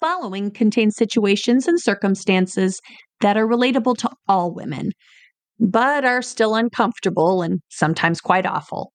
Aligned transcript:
following 0.00 0.50
contains 0.50 0.96
situations 0.96 1.66
and 1.66 1.80
circumstances 1.80 2.80
that 3.20 3.36
are 3.36 3.46
relatable 3.46 3.96
to 3.98 4.10
all 4.28 4.54
women, 4.54 4.92
but 5.58 6.04
are 6.04 6.22
still 6.22 6.54
uncomfortable 6.54 7.42
and 7.42 7.60
sometimes 7.68 8.20
quite 8.20 8.46
awful. 8.46 8.92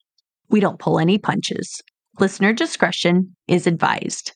We 0.50 0.60
don't 0.60 0.80
pull 0.80 1.00
any 1.00 1.18
punches. 1.18 1.82
Listener 2.20 2.54
discretion 2.54 3.36
is 3.48 3.68
advised. 3.68 4.34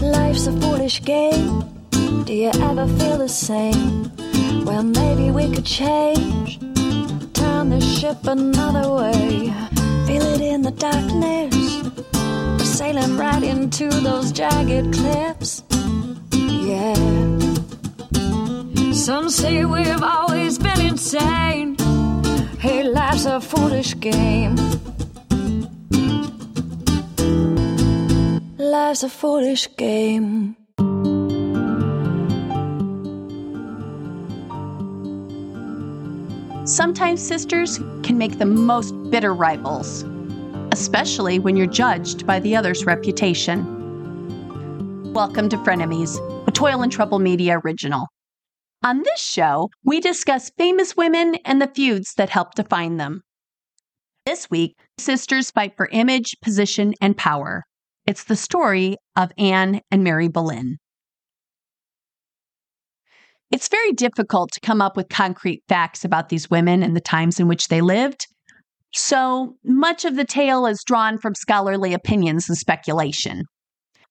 Life's 0.00 0.46
a 0.46 0.60
foolish 0.60 1.02
game. 1.02 1.64
Do 2.24 2.32
you 2.32 2.50
ever 2.54 2.86
feel 2.98 3.18
the 3.18 3.28
same? 3.28 4.10
Well, 4.64 4.82
maybe 4.82 5.30
we 5.30 5.54
could 5.54 5.66
change. 5.66 6.58
Turn 7.62 7.70
the 7.70 7.80
ship 7.80 8.26
another 8.26 8.92
way. 8.92 9.54
Feel 10.04 10.22
it 10.34 10.40
in 10.40 10.62
the 10.62 10.72
darkness. 10.72 11.54
We're 12.12 12.58
sailing 12.58 13.16
right 13.16 13.40
into 13.40 13.88
those 13.88 14.32
jagged 14.32 14.92
cliffs. 14.92 15.62
Yeah. 16.32 16.94
Some 18.92 19.30
say 19.30 19.64
we've 19.64 20.02
always 20.02 20.58
been 20.58 20.80
insane. 20.80 21.76
Hey, 22.58 22.82
life's 22.82 23.26
a 23.26 23.40
foolish 23.40 23.94
game. 24.00 24.56
Life's 28.58 29.04
a 29.04 29.08
foolish 29.08 29.68
game. 29.76 30.56
Sometimes 36.72 37.20
sisters 37.20 37.76
can 38.02 38.16
make 38.16 38.38
the 38.38 38.46
most 38.46 38.92
bitter 39.10 39.34
rivals, 39.34 40.06
especially 40.72 41.38
when 41.38 41.54
you're 41.54 41.66
judged 41.66 42.26
by 42.26 42.40
the 42.40 42.56
other's 42.56 42.86
reputation. 42.86 43.62
Welcome 45.12 45.50
to 45.50 45.58
Frenemies, 45.58 46.16
a 46.48 46.50
Toil 46.50 46.80
and 46.80 46.90
Trouble 46.90 47.18
Media 47.18 47.60
original. 47.62 48.06
On 48.82 49.02
this 49.02 49.20
show, 49.20 49.68
we 49.84 50.00
discuss 50.00 50.50
famous 50.56 50.96
women 50.96 51.34
and 51.44 51.60
the 51.60 51.70
feuds 51.74 52.14
that 52.14 52.30
help 52.30 52.54
define 52.54 52.96
them. 52.96 53.20
This 54.24 54.48
week, 54.48 54.74
sisters 54.96 55.50
fight 55.50 55.76
for 55.76 55.90
image, 55.92 56.36
position, 56.40 56.94
and 57.02 57.14
power. 57.18 57.64
It's 58.06 58.24
the 58.24 58.34
story 58.34 58.96
of 59.14 59.30
Anne 59.36 59.82
and 59.90 60.02
Mary 60.02 60.28
Boleyn. 60.28 60.78
It's 63.52 63.68
very 63.68 63.92
difficult 63.92 64.50
to 64.52 64.60
come 64.60 64.80
up 64.80 64.96
with 64.96 65.10
concrete 65.10 65.62
facts 65.68 66.06
about 66.06 66.30
these 66.30 66.48
women 66.48 66.82
and 66.82 66.96
the 66.96 67.02
times 67.02 67.38
in 67.38 67.48
which 67.48 67.68
they 67.68 67.82
lived. 67.82 68.26
So 68.94 69.56
much 69.62 70.06
of 70.06 70.16
the 70.16 70.24
tale 70.24 70.64
is 70.64 70.82
drawn 70.82 71.18
from 71.18 71.34
scholarly 71.34 71.92
opinions 71.92 72.48
and 72.48 72.56
speculation. 72.56 73.44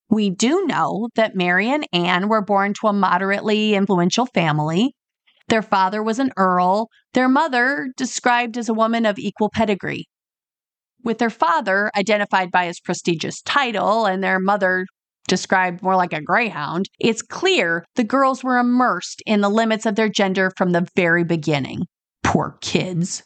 We 0.08 0.30
do 0.30 0.64
know 0.66 1.08
that 1.16 1.34
Mary 1.34 1.68
and 1.68 1.84
Anne 1.92 2.28
were 2.28 2.44
born 2.44 2.72
to 2.74 2.86
a 2.86 2.92
moderately 2.92 3.74
influential 3.74 4.26
family. 4.26 4.94
Their 5.48 5.62
father 5.62 6.04
was 6.04 6.20
an 6.20 6.30
earl, 6.36 6.88
their 7.12 7.28
mother 7.28 7.88
described 7.96 8.56
as 8.56 8.68
a 8.68 8.74
woman 8.74 9.04
of 9.04 9.18
equal 9.18 9.50
pedigree. 9.52 10.06
With 11.02 11.18
their 11.18 11.30
father 11.30 11.90
identified 11.96 12.52
by 12.52 12.66
his 12.66 12.78
prestigious 12.78 13.42
title 13.42 14.06
and 14.06 14.22
their 14.22 14.38
mother 14.38 14.86
described 15.32 15.82
more 15.82 15.96
like 15.96 16.12
a 16.12 16.20
greyhound, 16.20 16.90
it's 17.00 17.22
clear 17.22 17.86
the 17.94 18.04
girls 18.04 18.44
were 18.44 18.58
immersed 18.58 19.22
in 19.24 19.40
the 19.40 19.48
limits 19.48 19.86
of 19.86 19.94
their 19.94 20.10
gender 20.10 20.52
from 20.58 20.72
the 20.72 20.86
very 20.94 21.24
beginning. 21.24 21.86
Poor 22.22 22.58
kids. 22.60 23.22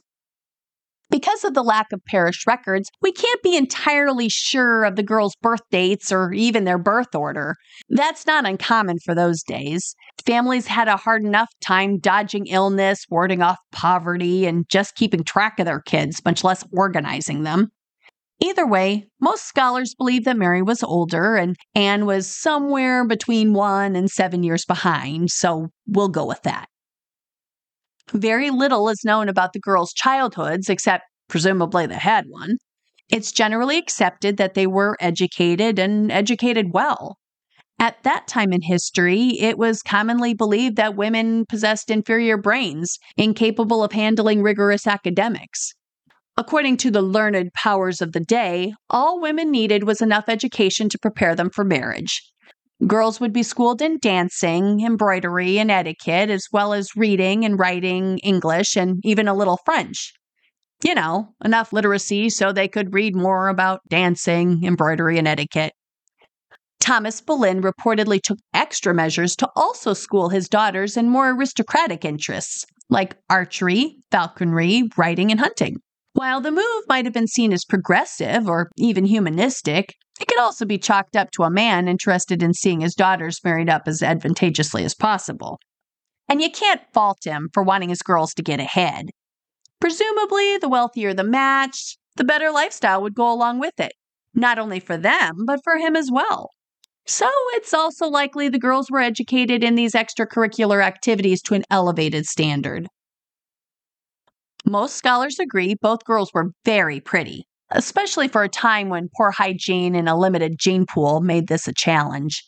Because 1.10 1.42
of 1.42 1.54
the 1.54 1.64
lack 1.64 1.90
of 1.92 2.00
parish 2.06 2.46
records, 2.46 2.88
we 3.02 3.10
can't 3.10 3.42
be 3.42 3.56
entirely 3.56 4.28
sure 4.28 4.84
of 4.84 4.94
the 4.94 5.02
girls' 5.02 5.34
birth 5.42 5.62
dates 5.72 6.12
or 6.12 6.32
even 6.32 6.62
their 6.62 6.78
birth 6.78 7.12
order. 7.12 7.56
That's 7.88 8.24
not 8.24 8.46
uncommon 8.46 8.98
for 9.04 9.12
those 9.16 9.42
days. 9.42 9.96
Families 10.24 10.68
had 10.68 10.86
a 10.86 10.96
hard 10.96 11.24
enough 11.24 11.48
time 11.60 11.98
dodging 11.98 12.46
illness, 12.46 13.04
warding 13.10 13.42
off 13.42 13.58
poverty, 13.72 14.46
and 14.46 14.64
just 14.68 14.94
keeping 14.94 15.24
track 15.24 15.58
of 15.58 15.66
their 15.66 15.80
kids, 15.80 16.24
much 16.24 16.44
less 16.44 16.62
organizing 16.70 17.42
them. 17.42 17.72
Either 18.40 18.66
way, 18.66 19.06
most 19.20 19.46
scholars 19.46 19.94
believe 19.94 20.24
that 20.24 20.36
Mary 20.36 20.62
was 20.62 20.82
older 20.82 21.36
and 21.36 21.56
Anne 21.74 22.04
was 22.04 22.26
somewhere 22.26 23.06
between 23.06 23.54
one 23.54 23.96
and 23.96 24.10
seven 24.10 24.42
years 24.42 24.64
behind, 24.64 25.30
so 25.30 25.68
we'll 25.86 26.08
go 26.08 26.26
with 26.26 26.42
that. 26.42 26.66
Very 28.12 28.50
little 28.50 28.88
is 28.88 29.04
known 29.04 29.28
about 29.28 29.52
the 29.52 29.58
girls' 29.60 29.92
childhoods, 29.92 30.68
except 30.68 31.04
presumably 31.28 31.86
they 31.86 31.94
had 31.94 32.26
one. 32.28 32.56
It's 33.08 33.32
generally 33.32 33.78
accepted 33.78 34.36
that 34.36 34.54
they 34.54 34.66
were 34.66 34.96
educated 35.00 35.78
and 35.78 36.12
educated 36.12 36.72
well. 36.72 37.16
At 37.78 38.02
that 38.04 38.26
time 38.26 38.52
in 38.52 38.62
history, 38.62 39.38
it 39.40 39.58
was 39.58 39.82
commonly 39.82 40.34
believed 40.34 40.76
that 40.76 40.96
women 40.96 41.44
possessed 41.46 41.90
inferior 41.90 42.36
brains, 42.36 42.98
incapable 43.16 43.82
of 43.82 43.92
handling 43.92 44.42
rigorous 44.42 44.86
academics. 44.86 45.72
According 46.38 46.76
to 46.78 46.90
the 46.90 47.02
learned 47.02 47.52
powers 47.54 48.02
of 48.02 48.12
the 48.12 48.20
day, 48.20 48.74
all 48.90 49.20
women 49.20 49.50
needed 49.50 49.84
was 49.84 50.02
enough 50.02 50.28
education 50.28 50.90
to 50.90 50.98
prepare 50.98 51.34
them 51.34 51.48
for 51.48 51.64
marriage. 51.64 52.20
Girls 52.86 53.20
would 53.20 53.32
be 53.32 53.42
schooled 53.42 53.80
in 53.80 53.98
dancing, 53.98 54.82
embroidery, 54.82 55.58
and 55.58 55.70
etiquette, 55.70 56.28
as 56.28 56.46
well 56.52 56.74
as 56.74 56.94
reading 56.94 57.46
and 57.46 57.58
writing 57.58 58.18
English 58.18 58.76
and 58.76 59.00
even 59.02 59.28
a 59.28 59.34
little 59.34 59.58
French. 59.64 60.12
You 60.84 60.94
know, 60.94 61.28
enough 61.42 61.72
literacy 61.72 62.28
so 62.28 62.52
they 62.52 62.68
could 62.68 62.92
read 62.92 63.16
more 63.16 63.48
about 63.48 63.80
dancing, 63.88 64.62
embroidery, 64.62 65.16
and 65.16 65.26
etiquette. 65.26 65.72
Thomas 66.80 67.22
Boleyn 67.22 67.62
reportedly 67.62 68.20
took 68.20 68.38
extra 68.52 68.92
measures 68.92 69.34
to 69.36 69.48
also 69.56 69.94
school 69.94 70.28
his 70.28 70.50
daughters 70.50 70.98
in 70.98 71.08
more 71.08 71.30
aristocratic 71.30 72.04
interests, 72.04 72.66
like 72.90 73.16
archery, 73.30 73.96
falconry, 74.10 74.82
riding, 74.98 75.30
and 75.30 75.40
hunting. 75.40 75.78
While 76.16 76.40
the 76.40 76.50
move 76.50 76.84
might 76.88 77.04
have 77.04 77.12
been 77.12 77.26
seen 77.26 77.52
as 77.52 77.66
progressive 77.66 78.48
or 78.48 78.70
even 78.78 79.04
humanistic, 79.04 79.92
it 80.18 80.26
could 80.26 80.38
also 80.38 80.64
be 80.64 80.78
chalked 80.78 81.14
up 81.14 81.30
to 81.32 81.42
a 81.42 81.50
man 81.50 81.88
interested 81.88 82.42
in 82.42 82.54
seeing 82.54 82.80
his 82.80 82.94
daughters 82.94 83.44
married 83.44 83.68
up 83.68 83.82
as 83.84 84.02
advantageously 84.02 84.82
as 84.82 84.94
possible. 84.94 85.58
And 86.26 86.40
you 86.40 86.50
can't 86.50 86.80
fault 86.94 87.18
him 87.24 87.50
for 87.52 87.62
wanting 87.62 87.90
his 87.90 88.00
girls 88.00 88.32
to 88.32 88.42
get 88.42 88.60
ahead. 88.60 89.10
Presumably, 89.78 90.56
the 90.56 90.70
wealthier 90.70 91.12
the 91.12 91.22
match, 91.22 91.98
the 92.16 92.24
better 92.24 92.50
lifestyle 92.50 93.02
would 93.02 93.14
go 93.14 93.30
along 93.30 93.60
with 93.60 93.78
it, 93.78 93.92
not 94.32 94.58
only 94.58 94.80
for 94.80 94.96
them, 94.96 95.44
but 95.46 95.60
for 95.64 95.76
him 95.76 95.94
as 95.94 96.10
well. 96.10 96.48
So 97.06 97.28
it's 97.50 97.74
also 97.74 98.08
likely 98.08 98.48
the 98.48 98.58
girls 98.58 98.90
were 98.90 99.00
educated 99.00 99.62
in 99.62 99.74
these 99.74 99.92
extracurricular 99.92 100.82
activities 100.82 101.42
to 101.42 101.54
an 101.54 101.64
elevated 101.70 102.24
standard. 102.24 102.88
Most 104.68 104.96
scholars 104.96 105.38
agree 105.38 105.76
both 105.80 106.04
girls 106.04 106.34
were 106.34 106.50
very 106.64 106.98
pretty, 107.00 107.46
especially 107.70 108.26
for 108.26 108.42
a 108.42 108.48
time 108.48 108.88
when 108.88 109.08
poor 109.16 109.30
hygiene 109.30 109.94
and 109.94 110.08
a 110.08 110.16
limited 110.16 110.58
gene 110.58 110.86
pool 110.86 111.20
made 111.20 111.46
this 111.46 111.68
a 111.68 111.72
challenge. 111.72 112.44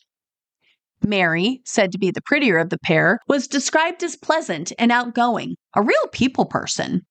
Mary, 1.01 1.61
said 1.65 1.93
to 1.93 1.99
be 1.99 2.11
the 2.11 2.21
prettier 2.21 2.59
of 2.59 2.71
the 2.71 2.79
pair, 2.79 3.21
was 3.29 3.47
described 3.47 4.03
as 4.03 4.17
pleasant 4.17 4.73
and 4.81 4.91
outgoing, 4.91 5.55
a 5.77 5.83
real 5.83 6.09
people 6.11 6.45
person. 6.45 7.03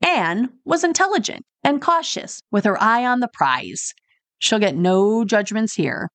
Anne 0.00 0.48
was 0.64 0.82
intelligent 0.82 1.44
and 1.62 1.82
cautious, 1.82 2.40
with 2.50 2.64
her 2.64 2.82
eye 2.82 3.04
on 3.04 3.20
the 3.20 3.28
prize. 3.28 3.92
She'll 4.38 4.58
get 4.58 4.76
no 4.76 5.26
judgments 5.26 5.74
here. 5.74 6.08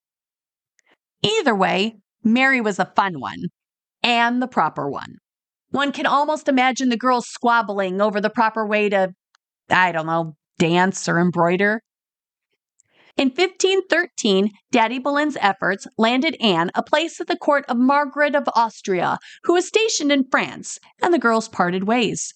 Either 1.21 1.53
way, 1.53 1.97
Mary 2.23 2.61
was 2.61 2.79
a 2.79 2.91
fun 2.95 3.19
one, 3.19 3.43
and 4.01 4.41
the 4.41 4.47
proper 4.47 4.89
one. 4.89 5.17
One 5.73 5.91
can 5.91 6.05
almost 6.05 6.47
imagine 6.47 6.89
the 6.89 6.97
girls 6.97 7.25
squabbling 7.27 7.99
over 7.99 8.21
the 8.21 8.29
proper 8.29 8.63
way 8.63 8.89
to, 8.89 9.09
I 9.71 9.91
don't 9.91 10.05
know, 10.05 10.35
dance 10.59 11.09
or 11.09 11.19
embroider. 11.19 11.81
In 13.17 13.29
1513, 13.29 14.51
Daddy 14.71 14.99
Boleyn's 14.99 15.35
efforts 15.41 15.87
landed 15.97 16.37
Anne 16.39 16.69
a 16.75 16.83
place 16.83 17.19
at 17.19 17.25
the 17.25 17.35
court 17.35 17.65
of 17.67 17.77
Margaret 17.77 18.35
of 18.35 18.47
Austria, 18.55 19.17
who 19.45 19.53
was 19.53 19.65
stationed 19.65 20.11
in 20.11 20.25
France, 20.29 20.77
and 21.01 21.11
the 21.11 21.17
girls 21.17 21.49
parted 21.49 21.87
ways. 21.87 22.35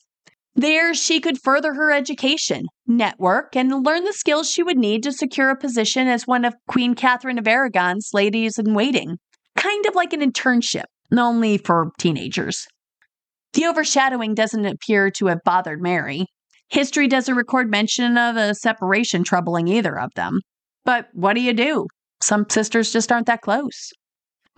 There, 0.56 0.96
she 0.96 1.20
could 1.20 1.40
further 1.40 1.76
her 1.76 1.92
education, 1.92 2.66
network, 2.88 3.56
and 3.56 3.86
learn 3.86 4.04
the 4.04 4.14
skills 4.14 4.50
she 4.50 4.64
would 4.64 4.80
need 4.80 5.04
to 5.04 5.12
secure 5.12 5.52
a 5.52 5.56
position 5.56 6.08
as 6.08 6.26
one 6.26 6.44
of 6.44 6.56
Queen 6.68 6.96
Catherine 6.96 7.38
of 7.38 7.48
Aragon's 7.48 8.10
ladies 8.14 8.58
in 8.58 8.74
waiting. 8.74 9.20
Kind 9.56 9.86
of 9.86 9.94
like 9.94 10.14
an 10.14 10.22
internship, 10.22 10.86
only 11.16 11.60
for 11.60 11.92
teenagers. 12.00 12.68
The 13.54 13.66
overshadowing 13.66 14.36
doesn't 14.36 14.66
appear 14.66 15.10
to 15.12 15.28
have 15.28 15.40
bothered 15.44 15.82
Mary. 15.82 16.28
History 16.70 17.08
doesn't 17.08 17.36
record 17.36 17.70
mention 17.70 18.18
of 18.18 18.36
a 18.36 18.54
separation 18.54 19.24
troubling 19.24 19.68
either 19.68 19.98
of 19.98 20.12
them. 20.16 20.42
But 20.84 21.08
what 21.14 21.34
do 21.34 21.42
you 21.42 21.54
do? 21.54 21.88
Some 22.22 22.46
sisters 22.50 22.92
just 22.92 23.12
aren't 23.12 23.28
that 23.28 23.42
close. 23.42 23.92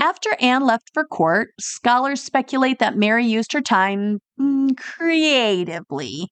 After 0.01 0.29
Anne 0.39 0.65
left 0.65 0.89
for 0.93 1.05
court, 1.05 1.49
scholars 1.59 2.21
speculate 2.21 2.79
that 2.79 2.97
Mary 2.97 3.25
used 3.25 3.51
her 3.51 3.61
time 3.61 4.19
mm, 4.39 4.75
creatively, 4.77 6.29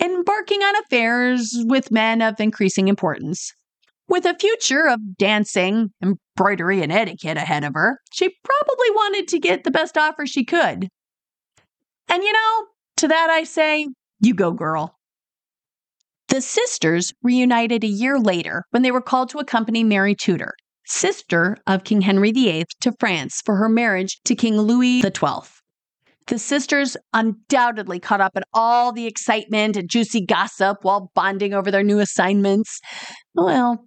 embarking 0.00 0.62
on 0.62 0.76
affairs 0.76 1.56
with 1.64 1.90
men 1.90 2.20
of 2.20 2.38
increasing 2.40 2.88
importance. 2.88 3.52
With 4.08 4.26
a 4.26 4.36
future 4.38 4.86
of 4.86 5.16
dancing, 5.16 5.90
embroidery, 6.02 6.82
and 6.82 6.92
etiquette 6.92 7.38
ahead 7.38 7.64
of 7.64 7.72
her, 7.74 7.98
she 8.12 8.34
probably 8.44 8.90
wanted 8.90 9.28
to 9.28 9.40
get 9.40 9.64
the 9.64 9.70
best 9.70 9.96
offer 9.96 10.26
she 10.26 10.44
could. 10.44 10.88
And 12.08 12.22
you 12.22 12.32
know, 12.32 12.66
to 12.98 13.08
that 13.08 13.30
I 13.30 13.44
say, 13.44 13.86
you 14.20 14.34
go, 14.34 14.52
girl. 14.52 14.96
The 16.28 16.40
sisters 16.40 17.12
reunited 17.22 17.84
a 17.84 17.88
year 17.88 18.18
later 18.18 18.64
when 18.70 18.82
they 18.82 18.90
were 18.90 19.00
called 19.00 19.30
to 19.30 19.38
accompany 19.38 19.84
Mary 19.84 20.14
Tudor, 20.14 20.54
sister 20.84 21.56
of 21.66 21.84
King 21.84 22.00
Henry 22.00 22.32
VIII, 22.32 22.66
to 22.80 22.92
France 22.98 23.40
for 23.44 23.56
her 23.56 23.68
marriage 23.68 24.20
to 24.24 24.34
King 24.34 24.58
Louis 24.58 25.00
XII. 25.02 25.48
The 26.26 26.38
sisters 26.38 26.96
undoubtedly 27.12 28.00
caught 28.00 28.20
up 28.20 28.36
in 28.36 28.42
all 28.52 28.92
the 28.92 29.06
excitement 29.06 29.76
and 29.76 29.88
juicy 29.88 30.24
gossip 30.26 30.78
while 30.82 31.12
bonding 31.14 31.54
over 31.54 31.70
their 31.70 31.84
new 31.84 32.00
assignments. 32.00 32.80
Well, 33.34 33.86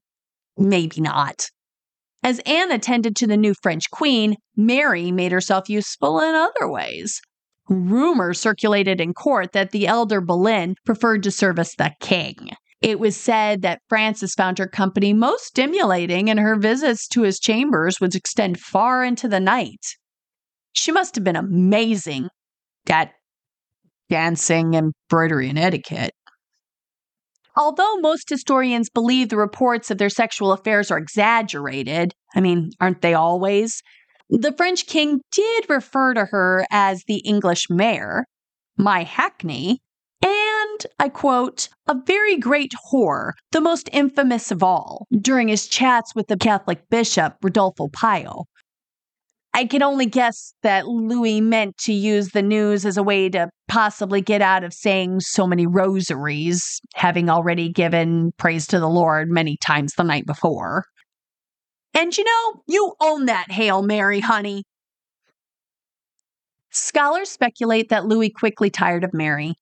maybe 0.57 1.01
not. 1.01 1.49
As 2.23 2.39
Anne 2.39 2.71
attended 2.71 3.15
to 3.17 3.27
the 3.27 3.37
new 3.37 3.53
French 3.61 3.89
queen, 3.91 4.35
Mary 4.55 5.11
made 5.11 5.33
herself 5.33 5.69
useful 5.69 6.21
in 6.21 6.35
other 6.35 6.69
ways. 6.69 7.21
Rumors 7.69 8.39
circulated 8.39 8.99
in 8.99 9.13
court 9.13 9.51
that 9.53 9.71
the 9.71 9.87
elder 9.87 10.21
Boleyn 10.21 10.75
preferred 10.85 11.23
to 11.23 11.31
service 11.31 11.75
the 11.75 11.91
king. 11.99 12.49
It 12.81 12.99
was 12.99 13.15
said 13.15 13.61
that 13.61 13.81
Francis 13.89 14.33
found 14.33 14.57
her 14.57 14.67
company 14.67 15.13
most 15.13 15.45
stimulating, 15.45 16.29
and 16.29 16.39
her 16.39 16.55
visits 16.55 17.07
to 17.09 17.23
his 17.23 17.39
chambers 17.39 17.99
would 17.99 18.15
extend 18.15 18.59
far 18.59 19.03
into 19.03 19.27
the 19.27 19.39
night. 19.39 19.85
She 20.71 20.91
must 20.91 21.15
have 21.15 21.23
been 21.23 21.35
amazing 21.35 22.29
at 22.89 23.11
dancing, 24.09 24.73
embroidery, 24.73 25.49
and 25.49 25.59
etiquette. 25.59 26.13
Although 27.55 27.97
most 27.97 28.29
historians 28.29 28.89
believe 28.89 29.29
the 29.29 29.37
reports 29.37 29.91
of 29.91 29.97
their 29.97 30.09
sexual 30.09 30.53
affairs 30.53 30.89
are 30.89 30.97
exaggerated, 30.97 32.13
I 32.33 32.39
mean, 32.39 32.71
aren't 32.79 33.01
they 33.01 33.13
always? 33.13 33.81
The 34.29 34.53
French 34.55 34.85
king 34.85 35.21
did 35.31 35.69
refer 35.69 36.13
to 36.13 36.25
her 36.25 36.65
as 36.69 37.03
the 37.07 37.17
English 37.19 37.67
mare, 37.69 38.25
my 38.77 39.03
hackney, 39.03 39.79
and, 40.23 40.85
I 40.99 41.09
quote, 41.09 41.69
a 41.87 41.95
very 42.05 42.37
great 42.37 42.73
whore, 42.91 43.31
the 43.51 43.61
most 43.61 43.89
infamous 43.91 44.51
of 44.51 44.61
all, 44.61 45.07
during 45.19 45.47
his 45.47 45.67
chats 45.67 46.13
with 46.13 46.27
the 46.27 46.37
Catholic 46.37 46.89
bishop 46.89 47.37
Rodolfo 47.41 47.87
Pio. 47.87 48.45
I 49.53 49.65
can 49.65 49.81
only 49.81 50.05
guess 50.05 50.53
that 50.61 50.87
Louis 50.87 51.41
meant 51.41 51.77
to 51.79 51.93
use 51.93 52.29
the 52.29 52.43
news 52.43 52.85
as 52.85 52.97
a 52.97 53.03
way 53.03 53.29
to 53.29 53.49
possibly 53.67 54.21
get 54.21 54.43
out 54.43 54.63
of 54.63 54.73
saying 54.73 55.21
so 55.21 55.47
many 55.47 55.65
rosaries, 55.65 56.79
having 56.93 57.29
already 57.29 57.69
given 57.69 58.31
praise 58.37 58.67
to 58.67 58.79
the 58.79 58.89
Lord 58.89 59.29
many 59.29 59.57
times 59.57 59.93
the 59.95 60.03
night 60.03 60.27
before. 60.27 60.85
And 61.93 62.15
you 62.17 62.23
know, 62.23 62.61
you 62.67 62.93
own 63.01 63.25
that 63.25 63.51
Hail 63.51 63.81
Mary, 63.81 64.19
honey. 64.19 64.63
Scholars 66.71 67.29
speculate 67.29 67.89
that 67.89 68.05
Louis 68.05 68.29
quickly 68.29 68.69
tired 68.69 69.03
of 69.03 69.13
Mary 69.13 69.55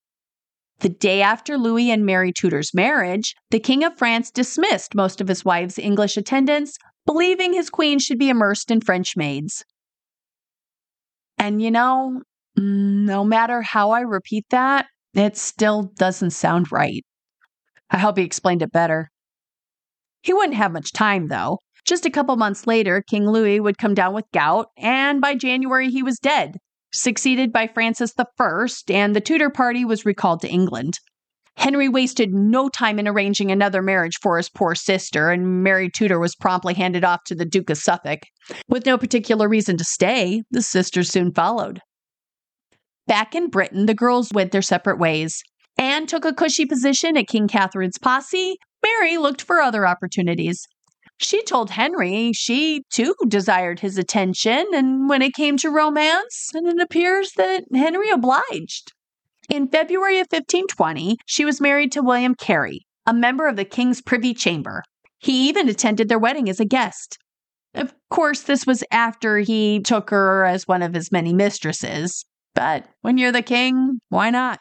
the 0.79 0.89
day 0.89 1.21
after 1.21 1.57
Louis 1.57 1.89
and 1.89 2.05
Mary 2.05 2.31
Tudor's 2.31 2.73
marriage, 2.73 3.35
the 3.49 3.59
King 3.59 3.83
of 3.83 3.97
France 3.97 4.29
dismissed 4.29 4.93
most 4.93 5.21
of 5.21 5.27
his 5.27 5.43
wife's 5.43 5.79
English 5.79 6.17
attendants, 6.17 6.77
believing 7.05 7.53
his 7.53 7.69
queen 7.69 7.99
should 7.99 8.19
be 8.19 8.29
immersed 8.29 8.69
in 8.69 8.81
French 8.81 9.17
maids. 9.17 9.63
And 11.37 11.61
you 11.61 11.71
know, 11.71 12.21
no 12.55 13.23
matter 13.23 13.61
how 13.61 13.91
I 13.91 14.01
repeat 14.01 14.45
that, 14.49 14.87
it 15.13 15.37
still 15.37 15.83
doesn't 15.97 16.31
sound 16.31 16.71
right. 16.71 17.03
I 17.89 17.97
hope 17.97 18.17
he 18.17 18.23
explained 18.23 18.61
it 18.61 18.71
better. 18.71 19.09
He 20.21 20.33
wouldn't 20.33 20.57
have 20.57 20.73
much 20.73 20.91
time, 20.91 21.27
though. 21.27 21.59
Just 21.87 22.05
a 22.05 22.11
couple 22.11 22.35
months 22.35 22.67
later, 22.67 23.01
King 23.01 23.25
Louis 23.27 23.61
would 23.61 23.77
come 23.77 23.93
down 23.93 24.13
with 24.13 24.25
gout, 24.33 24.67
and 24.77 25.21
by 25.21 25.35
January 25.35 25.89
he 25.89 26.03
was 26.03 26.19
dead, 26.19 26.57
succeeded 26.93 27.53
by 27.53 27.67
Francis 27.67 28.13
I, 28.19 28.67
and 28.89 29.15
the 29.15 29.21
Tudor 29.21 29.49
party 29.49 29.85
was 29.85 30.05
recalled 30.05 30.41
to 30.41 30.49
England. 30.49 30.99
Henry 31.55 31.87
wasted 31.87 32.33
no 32.33 32.67
time 32.67 32.99
in 32.99 33.07
arranging 33.07 33.51
another 33.51 33.81
marriage 33.81 34.19
for 34.21 34.35
his 34.35 34.49
poor 34.49 34.75
sister, 34.75 35.31
and 35.31 35.63
Mary 35.63 35.89
Tudor 35.89 36.19
was 36.19 36.35
promptly 36.35 36.73
handed 36.73 37.05
off 37.05 37.23
to 37.23 37.35
the 37.35 37.45
Duke 37.45 37.69
of 37.69 37.77
Suffolk. 37.77 38.19
With 38.67 38.85
no 38.85 38.97
particular 38.97 39.47
reason 39.47 39.77
to 39.77 39.85
stay, 39.85 40.43
the 40.51 40.61
sisters 40.61 41.09
soon 41.09 41.33
followed. 41.33 41.79
Back 43.07 43.33
in 43.33 43.49
Britain, 43.49 43.85
the 43.85 43.95
girls 43.95 44.29
went 44.33 44.51
their 44.51 44.61
separate 44.61 44.99
ways. 44.99 45.41
Anne 45.77 46.05
took 46.05 46.25
a 46.25 46.33
cushy 46.33 46.65
position 46.65 47.15
at 47.15 47.27
King 47.27 47.47
Catherine's 47.47 47.97
posse. 47.97 48.57
Mary 48.83 49.17
looked 49.17 49.41
for 49.41 49.61
other 49.61 49.87
opportunities. 49.87 50.67
She 51.19 51.43
told 51.43 51.71
Henry 51.71 52.31
she 52.33 52.83
too 52.91 53.15
desired 53.27 53.79
his 53.79 53.97
attention, 53.97 54.67
and 54.73 55.09
when 55.09 55.21
it 55.21 55.33
came 55.33 55.57
to 55.57 55.69
romance, 55.69 56.51
and 56.53 56.67
it 56.67 56.79
appears 56.79 57.33
that 57.33 57.63
Henry 57.73 58.09
obliged. 58.09 58.93
In 59.49 59.67
February 59.67 60.19
of 60.19 60.27
1520, 60.29 61.17
she 61.25 61.45
was 61.45 61.61
married 61.61 61.91
to 61.93 62.03
William 62.03 62.35
Carey, 62.35 62.85
a 63.05 63.13
member 63.13 63.47
of 63.47 63.55
the 63.55 63.65
King's 63.65 64.01
Privy 64.01 64.33
Chamber. 64.33 64.83
He 65.19 65.47
even 65.49 65.69
attended 65.69 66.09
their 66.09 66.19
wedding 66.19 66.49
as 66.49 66.59
a 66.59 66.65
guest. 66.65 67.17
Of 67.73 67.93
course, 68.09 68.41
this 68.41 68.67
was 68.67 68.83
after 68.91 69.39
he 69.39 69.79
took 69.79 70.09
her 70.09 70.45
as 70.45 70.67
one 70.67 70.81
of 70.81 70.93
his 70.93 71.11
many 71.11 71.33
mistresses, 71.33 72.25
but 72.53 72.87
when 73.01 73.17
you're 73.17 73.31
the 73.31 73.41
king, 73.41 73.99
why 74.09 74.29
not? 74.29 74.59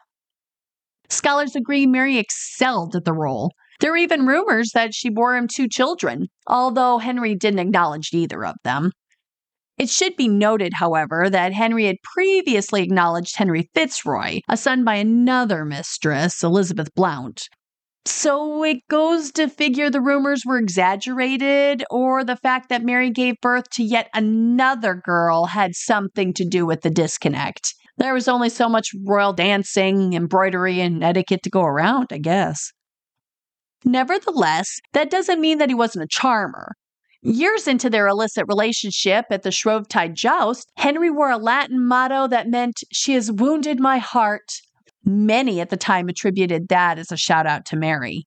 Scholars 1.08 1.54
agree 1.54 1.86
Mary 1.86 2.18
excelled 2.18 2.96
at 2.96 3.04
the 3.04 3.12
role. 3.12 3.52
There 3.80 3.90
were 3.90 3.96
even 3.96 4.26
rumors 4.26 4.70
that 4.74 4.94
she 4.94 5.10
bore 5.10 5.36
him 5.36 5.48
two 5.48 5.68
children, 5.68 6.28
although 6.46 6.98
Henry 6.98 7.34
didn't 7.34 7.60
acknowledge 7.60 8.10
either 8.12 8.44
of 8.44 8.56
them. 8.64 8.92
It 9.78 9.90
should 9.90 10.16
be 10.16 10.28
noted, 10.28 10.72
however, 10.74 11.28
that 11.28 11.52
Henry 11.52 11.84
had 11.84 11.96
previously 12.02 12.82
acknowledged 12.82 13.36
Henry 13.36 13.68
Fitzroy, 13.74 14.40
a 14.48 14.56
son 14.56 14.84
by 14.84 14.94
another 14.94 15.66
mistress, 15.66 16.42
Elizabeth 16.42 16.88
Blount. 16.94 17.48
So 18.06 18.62
it 18.62 18.78
goes 18.88 19.32
to 19.32 19.48
figure 19.48 19.90
the 19.90 20.00
rumors 20.00 20.44
were 20.46 20.58
exaggerated, 20.58 21.84
or 21.90 22.24
the 22.24 22.36
fact 22.36 22.68
that 22.70 22.84
Mary 22.84 23.10
gave 23.10 23.34
birth 23.42 23.68
to 23.72 23.82
yet 23.82 24.08
another 24.14 24.94
girl 24.94 25.46
had 25.46 25.74
something 25.74 26.32
to 26.34 26.48
do 26.48 26.64
with 26.64 26.80
the 26.82 26.90
disconnect. 26.90 27.74
There 27.98 28.14
was 28.14 28.28
only 28.28 28.48
so 28.48 28.68
much 28.68 28.90
royal 29.04 29.32
dancing, 29.32 30.14
embroidery, 30.14 30.80
and 30.80 31.02
etiquette 31.02 31.42
to 31.42 31.50
go 31.50 31.62
around, 31.62 32.06
I 32.12 32.18
guess. 32.18 32.72
Nevertheless, 33.86 34.80
that 34.94 35.10
doesn't 35.10 35.40
mean 35.40 35.58
that 35.58 35.68
he 35.68 35.74
wasn't 35.74 36.04
a 36.04 36.08
charmer. 36.08 36.74
Years 37.22 37.68
into 37.68 37.88
their 37.88 38.08
illicit 38.08 38.44
relationship 38.48 39.26
at 39.30 39.44
the 39.44 39.50
Shrovetide 39.50 40.14
joust, 40.14 40.70
Henry 40.76 41.08
wore 41.08 41.30
a 41.30 41.38
Latin 41.38 41.86
motto 41.86 42.26
that 42.26 42.48
meant, 42.48 42.82
She 42.92 43.14
has 43.14 43.30
wounded 43.30 43.78
my 43.78 43.98
heart. 43.98 44.60
Many 45.04 45.60
at 45.60 45.70
the 45.70 45.76
time 45.76 46.08
attributed 46.08 46.68
that 46.68 46.98
as 46.98 47.12
a 47.12 47.16
shout 47.16 47.46
out 47.46 47.64
to 47.66 47.76
Mary. 47.76 48.26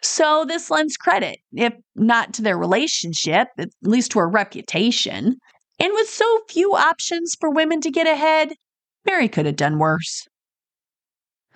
So 0.00 0.46
this 0.48 0.70
lends 0.70 0.96
credit, 0.96 1.38
if 1.52 1.74
not 1.94 2.32
to 2.34 2.42
their 2.42 2.56
relationship, 2.56 3.48
at 3.58 3.68
least 3.82 4.12
to 4.12 4.20
her 4.20 4.28
reputation. 4.28 5.36
And 5.78 5.92
with 5.92 6.08
so 6.08 6.40
few 6.48 6.74
options 6.74 7.36
for 7.38 7.50
women 7.50 7.82
to 7.82 7.90
get 7.90 8.06
ahead, 8.06 8.54
Mary 9.04 9.28
could 9.28 9.46
have 9.46 9.56
done 9.56 9.78
worse. 9.78 10.26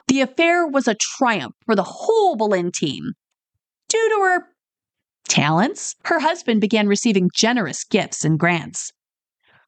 The 0.08 0.20
affair 0.20 0.66
was 0.66 0.86
a 0.86 0.94
triumph 0.94 1.54
for 1.64 1.74
the 1.74 1.82
whole 1.82 2.36
Boleyn 2.36 2.70
team. 2.70 3.12
Due 3.88 4.08
to 4.08 4.22
her 4.22 4.48
talents, 5.28 5.94
her 6.04 6.20
husband 6.20 6.60
began 6.60 6.86
receiving 6.86 7.30
generous 7.34 7.84
gifts 7.84 8.24
and 8.24 8.38
grants. 8.38 8.92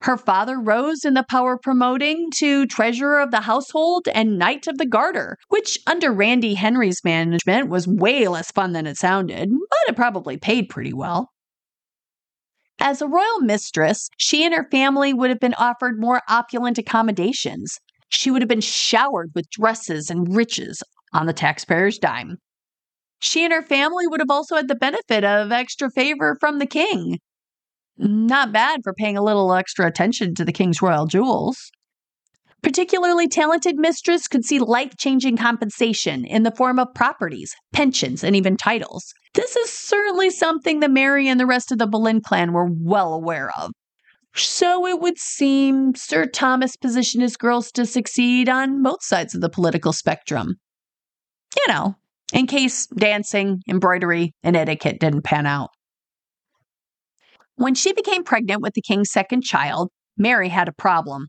Her 0.03 0.17
father 0.17 0.61
rose 0.61 1.05
in 1.05 1.15
the 1.15 1.27
power 1.29 1.59
promoting 1.59 2.31
to 2.37 2.67
treasurer 2.67 3.21
of 3.21 3.33
the 3.33 3.41
household 3.41 4.07
and 4.15 4.39
knight 4.39 4.69
of 4.69 4.79
the 4.79 4.87
garter, 4.87 5.37
which 5.49 5.77
under 5.89 6.13
Randy 6.13 6.55
Henry's 6.55 7.03
management 7.05 7.69
was 7.69 7.89
way 7.89 8.29
less 8.29 8.53
fun 8.53 8.73
than 8.73 8.87
it 8.87 8.97
sounded, 8.97 9.51
but 9.51 9.79
it 9.89 9.97
probably 9.97 10.37
paid 10.37 10.69
pretty 10.69 10.93
well. 10.93 11.31
As 12.79 13.03
a 13.03 13.09
royal 13.09 13.41
mistress, 13.41 14.09
she 14.17 14.45
and 14.45 14.55
her 14.55 14.69
family 14.71 15.13
would 15.13 15.31
have 15.31 15.41
been 15.41 15.55
offered 15.55 16.01
more 16.01 16.23
opulent 16.29 16.79
accommodations, 16.79 17.81
she 18.09 18.31
would 18.31 18.43
have 18.43 18.49
been 18.49 18.61
showered 18.61 19.31
with 19.35 19.51
dresses 19.51 20.11
and 20.11 20.35
riches 20.35 20.83
on 21.13 21.27
the 21.27 21.33
taxpayer's 21.33 21.99
dime. 21.99 22.37
She 23.21 23.45
and 23.45 23.53
her 23.53 23.63
family 23.63 24.07
would 24.07 24.21
have 24.21 24.31
also 24.31 24.57
had 24.57 24.69
the 24.69 24.75
benefit 24.75 25.25
of 25.25 25.53
extra 25.53 25.91
favor 25.91 26.37
from 26.41 26.59
the 26.59 26.67
king. 26.67 27.19
Not 27.97 28.53
bad 28.53 28.81
for 28.85 28.95
paying 28.95 29.17
a 29.17 29.25
little 29.25 29.53
extra 29.53 29.87
attention 29.87 30.35
to 30.37 30.45
the 30.45 30.53
king's 30.53 30.81
royal 30.81 31.07
jewels. 31.07 31.71
Particularly 32.63 33.29
talented 33.29 33.77
mistress 33.77 34.27
could 34.27 34.45
see 34.45 34.59
life 34.59 34.97
changing 34.99 35.37
compensation 35.37 36.25
in 36.25 36.43
the 36.43 36.51
form 36.51 36.79
of 36.79 36.95
properties, 36.95 37.55
pensions, 37.73 38.25
and 38.25 38.35
even 38.35 38.57
titles. 38.57 39.13
This 39.35 39.55
is 39.57 39.71
certainly 39.71 40.31
something 40.31 40.81
that 40.81 40.91
Mary 40.91 41.29
and 41.29 41.39
the 41.39 41.47
rest 41.47 41.71
of 41.71 41.79
the 41.79 41.87
Boleyn 41.87 42.21
clan 42.21 42.53
were 42.53 42.69
well 42.71 43.15
aware 43.15 43.51
of. 43.61 43.71
So 44.45 44.87
it 44.87 45.01
would 45.01 45.19
seem 45.19 45.95
Sir 45.95 46.27
Thomas 46.27 46.77
positioned 46.77 47.23
his 47.23 47.37
girls 47.37 47.73
to 47.73 47.85
succeed 47.87 48.49
on 48.49 48.83
both 48.83 49.03
sides 49.03 49.35
of 49.35 49.41
the 49.41 49.51
political 49.51 49.93
spectrum. 49.93 50.57
You 51.57 51.73
know, 51.73 51.97
in 52.33 52.47
case 52.47 52.87
dancing, 52.87 53.63
embroidery, 53.69 54.35
and 54.43 54.57
etiquette 54.57 55.01
didn't 55.01 55.23
pan 55.23 55.47
out. 55.47 55.71
When 57.57 57.75
she 57.75 57.93
became 57.93 58.23
pregnant 58.23 58.63
with 58.63 58.75
the 58.75 58.83
king's 58.83 59.11
second 59.11 59.43
child, 59.43 59.91
Mary 60.17 60.49
had 60.49 60.69
a 60.69 60.73
problem. 60.73 61.27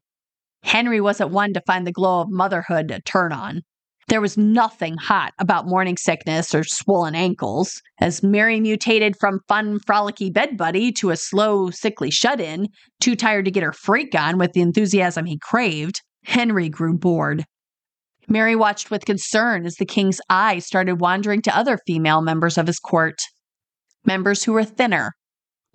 Henry 0.64 1.02
wasn't 1.02 1.32
one 1.32 1.54
to 1.54 1.62
find 1.66 1.88
the 1.88 1.92
glow 1.92 2.22
of 2.22 2.30
motherhood 2.30 2.92
a 2.92 3.02
turn 3.02 3.32
on. 3.32 3.62
There 4.10 4.22
was 4.22 4.40
nothing 4.40 4.98
hot 4.98 5.34
about 5.38 5.68
morning 5.68 5.96
sickness 5.96 6.56
or 6.56 6.64
swollen 6.64 7.14
ankles. 7.14 7.80
As 8.00 8.24
Mary 8.24 8.60
mutated 8.60 9.16
from 9.20 9.42
fun, 9.48 9.80
frolicky 9.80 10.34
bed 10.34 10.58
buddy 10.58 10.92
to 10.94 11.12
a 11.12 11.16
slow, 11.16 11.70
sickly 11.70 12.10
shut 12.10 12.42
in, 12.42 12.70
too 13.00 13.16
tired 13.16 13.46
to 13.46 13.52
get 13.52 13.62
her 13.62 13.72
freak 13.72 14.16
on 14.16 14.40
with 14.40 14.54
the 14.54 14.62
enthusiasm 14.62 15.26
he 15.26 15.38
craved, 15.38 16.02
Henry 16.26 16.70
grew 16.70 16.98
bored. 16.98 17.46
Mary 18.28 18.56
watched 18.56 18.90
with 18.90 19.06
concern 19.06 19.68
as 19.68 19.76
the 19.76 19.86
king's 19.86 20.20
eye 20.28 20.58
started 20.58 21.00
wandering 21.00 21.44
to 21.44 21.56
other 21.56 21.78
female 21.86 22.22
members 22.22 22.58
of 22.58 22.66
his 22.66 22.80
court. 22.80 23.22
Members 24.06 24.44
who 24.44 24.54
were 24.54 24.64
thinner, 24.64 25.12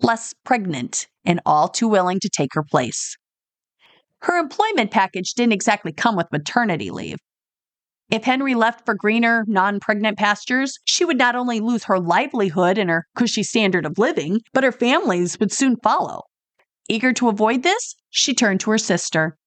less 0.01 0.33
pregnant, 0.43 1.07
and 1.23 1.39
all 1.45 1.69
too 1.69 1.87
willing 1.87 2.19
to 2.19 2.29
take 2.29 2.53
her 2.53 2.65
place. 2.69 3.15
Her 4.23 4.37
employment 4.37 4.91
package 4.91 5.35
didn't 5.35 5.53
exactly 5.53 5.93
come 5.93 6.17
with 6.17 6.27
maternity 6.33 6.91
leave. 6.91 7.17
If 8.09 8.23
Henry 8.23 8.53
left 8.53 8.85
for 8.85 8.93
greener, 8.93 9.43
non 9.47 9.79
pregnant 9.79 10.17
pastures, 10.17 10.77
she 10.85 11.05
would 11.05 11.17
not 11.17 11.35
only 11.35 11.59
lose 11.59 11.85
her 11.85 11.99
livelihood 11.99 12.77
and 12.77 12.89
her 12.89 13.07
cushy 13.15 13.43
standard 13.43 13.85
of 13.85 13.97
living, 13.97 14.41
but 14.53 14.63
her 14.63 14.71
families 14.71 15.39
would 15.39 15.51
soon 15.51 15.77
follow. 15.77 16.21
Eager 16.87 17.13
to 17.13 17.29
avoid 17.29 17.63
this, 17.63 17.95
she 18.09 18.35
turned 18.35 18.59
to 18.61 18.71
her 18.71 18.77
sister. 18.77 19.37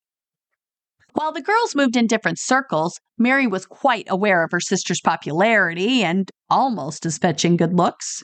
While 1.12 1.33
the 1.33 1.41
girls 1.41 1.75
moved 1.75 1.97
in 1.97 2.07
different 2.07 2.38
circles, 2.38 3.00
Mary 3.17 3.47
was 3.47 3.65
quite 3.65 4.07
aware 4.09 4.43
of 4.45 4.50
her 4.50 4.61
sister's 4.61 5.00
popularity 5.00 6.03
and 6.03 6.31
almost 6.50 7.07
as 7.07 7.19
fetching 7.19 7.57
good 7.57 7.75
looks. 7.75 8.23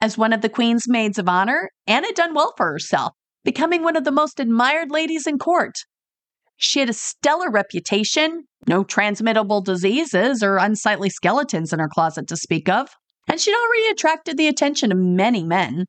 As 0.00 0.16
one 0.16 0.32
of 0.32 0.40
the 0.40 0.48
Queen's 0.48 0.88
maids 0.88 1.18
of 1.18 1.28
honor, 1.28 1.70
Anne 1.86 2.04
had 2.04 2.14
done 2.14 2.34
well 2.34 2.54
for 2.56 2.70
herself, 2.70 3.12
becoming 3.44 3.82
one 3.82 3.96
of 3.96 4.04
the 4.04 4.10
most 4.10 4.40
admired 4.40 4.90
ladies 4.90 5.26
in 5.26 5.38
court. 5.38 5.74
She 6.58 6.80
had 6.80 6.90
a 6.90 6.92
stellar 6.92 7.50
reputation, 7.50 8.44
no 8.66 8.82
transmittable 8.82 9.62
diseases 9.62 10.42
or 10.42 10.56
unsightly 10.56 11.08
skeletons 11.08 11.72
in 11.72 11.78
her 11.78 11.88
closet 11.88 12.26
to 12.28 12.36
speak 12.36 12.68
of, 12.68 12.88
and 13.28 13.40
she'd 13.40 13.54
already 13.54 13.88
attracted 13.92 14.36
the 14.36 14.48
attention 14.48 14.90
of 14.90 14.98
many 14.98 15.44
men. 15.44 15.84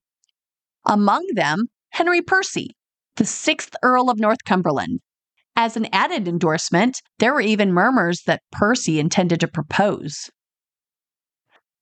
Among 0.85 1.25
them, 1.33 1.65
Henry 1.89 2.21
Percy, 2.21 2.69
the 3.15 3.25
sixth 3.25 3.75
Earl 3.81 4.11
of 4.11 4.19
Northumberland, 4.19 4.99
as 5.55 5.75
an 5.75 5.88
added 5.91 6.27
endorsement, 6.27 7.01
there 7.17 7.33
were 7.33 7.41
even 7.41 7.73
murmurs 7.73 8.21
that 8.27 8.43
Percy 8.51 8.99
intended 8.99 9.39
to 9.39 9.47
propose. 9.47 10.29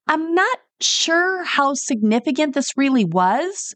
I'm 0.07 0.33
not 0.33 0.59
sure 0.79 1.43
how 1.43 1.73
significant 1.73 2.55
this 2.55 2.71
really 2.77 3.03
was. 3.03 3.75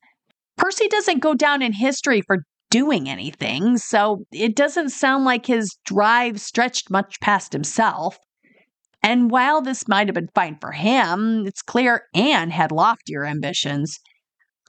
Percy 0.58 0.88
doesn't 0.88 1.20
go 1.20 1.34
down 1.34 1.62
in 1.62 1.74
history 1.74 2.22
for 2.22 2.46
doing 2.72 3.08
anything, 3.08 3.78
so 3.78 4.26
it 4.32 4.56
doesn't 4.56 4.90
sound 4.90 5.26
like 5.26 5.46
his 5.46 5.78
drive 5.86 6.42
stretched 6.42 6.90
much 6.90 7.20
past 7.20 7.54
himself. 7.54 8.18
And 9.04 9.30
while 9.30 9.62
this 9.62 9.88
might 9.88 10.08
have 10.08 10.16
been 10.16 10.30
fine 10.34 10.58
for 10.60 10.72
him, 10.72 11.46
it's 11.46 11.62
clear 11.62 12.04
Anne 12.16 12.50
had 12.50 12.72
loftier 12.72 13.26
ambitions. 13.26 14.00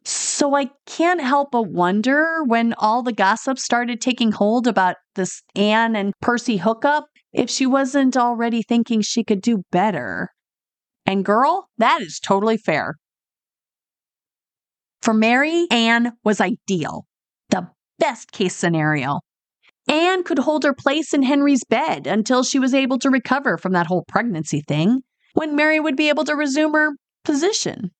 So 0.04 0.56
I 0.56 0.71
can't 0.87 1.21
help 1.21 1.52
but 1.52 1.71
wonder 1.71 2.42
when 2.44 2.75
all 2.75 3.02
the 3.02 3.12
gossip 3.12 3.59
started 3.59 4.00
taking 4.00 4.32
hold 4.32 4.66
about 4.66 4.97
this 5.14 5.42
Anne 5.54 5.94
and 5.94 6.12
Percy 6.21 6.56
hookup 6.56 7.06
if 7.32 7.49
she 7.49 7.66
wasn't 7.66 8.16
already 8.16 8.62
thinking 8.62 9.00
she 9.00 9.23
could 9.23 9.40
do 9.40 9.62
better. 9.71 10.28
And 11.06 11.25
girl, 11.25 11.68
that 11.78 12.02
is 12.02 12.18
totally 12.18 12.56
fair. 12.56 12.97
For 15.02 15.14
Mary, 15.14 15.66
Anne 15.71 16.12
was 16.25 16.40
ideal, 16.40 17.06
best 17.99 18.32
case 18.32 18.54
scenario. 18.54 19.20
Anne 19.88 20.22
could 20.22 20.38
hold 20.38 20.64
her 20.64 20.75
place 20.75 21.12
in 21.12 21.22
Henry's 21.22 21.64
bed 21.64 22.06
until 22.06 22.42
she 22.42 22.58
was 22.58 22.75
able 22.75 22.99
to 22.99 23.11
recover 23.11 23.58
from 23.58 23.72
that 23.72 23.87
whole 23.87 24.04
pregnancy 24.06 24.62
thing, 24.66 25.02
when 25.34 25.56
Mary 25.56 25.80
would 25.80 25.96
be 25.96 26.08
able 26.08 26.25
to 26.25 26.37
resume 26.37 26.75
her 26.75 26.90
position. 27.25 27.90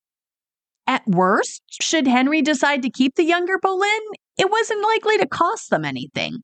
At 0.87 1.06
worst, 1.06 1.62
should 1.80 2.06
Henry 2.06 2.42
decide 2.42 2.82
to 2.82 2.90
keep 2.90 3.14
the 3.14 3.25
younger 3.25 3.58
Boleyn, 3.61 4.00
it 4.38 4.50
wasn't 4.50 4.82
likely 4.82 5.18
to 5.18 5.26
cost 5.26 5.70
them 5.70 5.84
anything. 5.84 6.38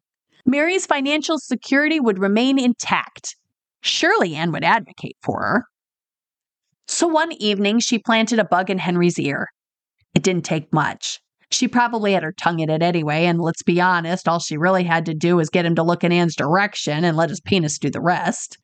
Mary's 0.47 0.87
financial 0.87 1.39
security 1.39 2.01
would 2.01 2.19
remain 2.19 2.59
intact. 2.59 3.37
Surely 3.83 4.35
Anne 4.35 4.53
would 4.53 4.65
advocate 4.65 5.17
for 5.23 5.41
her. 5.41 5.65
So 6.87 7.07
one 7.07 7.33
evening, 7.33 7.81
she 7.81 7.99
planted 7.99 8.39
a 8.39 8.45
bug 8.45 8.71
in 8.71 8.79
Henry's 8.79 9.19
ear. 9.19 9.49
It 10.15 10.23
didn't 10.23 10.45
take 10.45 10.73
much. 10.73 11.21
She 11.51 11.67
probably 11.67 12.13
had 12.13 12.23
her 12.23 12.33
tongue 12.33 12.61
in 12.61 12.71
it 12.71 12.83
anyway, 12.83 13.25
and 13.25 13.41
let's 13.41 13.63
be 13.63 13.81
honest, 13.81 14.29
all 14.29 14.39
she 14.39 14.57
really 14.57 14.85
had 14.85 15.07
to 15.07 15.15
do 15.15 15.37
was 15.37 15.49
get 15.49 15.65
him 15.65 15.75
to 15.77 15.83
look 15.83 16.05
in 16.05 16.13
Anne's 16.13 16.37
direction 16.37 17.05
and 17.05 17.17
let 17.17 17.31
his 17.31 17.41
penis 17.41 17.79
do 17.79 17.91
the 17.91 18.01
rest. 18.01 18.59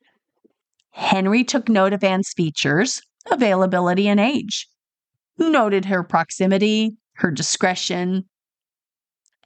Henry 0.91 1.43
took 1.43 1.67
note 1.67 1.93
of 1.93 2.03
Anne's 2.03 2.31
features, 2.35 3.01
availability, 3.31 4.07
and 4.07 4.19
age 4.19 4.67
noted 5.37 5.85
her 5.85 6.03
proximity, 6.03 6.95
her 7.15 7.31
discretion, 7.31 8.23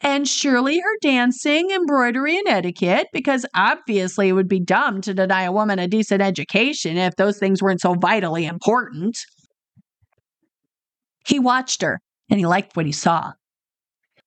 and 0.01 0.27
surely 0.27 0.79
her 0.79 0.97
dancing, 1.01 1.71
embroidery, 1.71 2.37
and 2.37 2.47
etiquette, 2.47 3.07
because 3.11 3.45
obviously 3.53 4.29
it 4.29 4.33
would 4.33 4.47
be 4.47 4.59
dumb 4.59 5.01
to 5.01 5.13
deny 5.13 5.43
a 5.43 5.51
woman 5.51 5.79
a 5.79 5.87
decent 5.87 6.21
education 6.21 6.97
if 6.97 7.15
those 7.15 7.37
things 7.37 7.61
weren't 7.61 7.81
so 7.81 7.95
vitally 7.95 8.45
important. 8.45 9.17
He 11.25 11.37
watched 11.37 11.81
her, 11.81 11.99
and 12.29 12.39
he 12.39 12.45
liked 12.45 12.75
what 12.75 12.85
he 12.85 12.91
saw. 12.91 13.33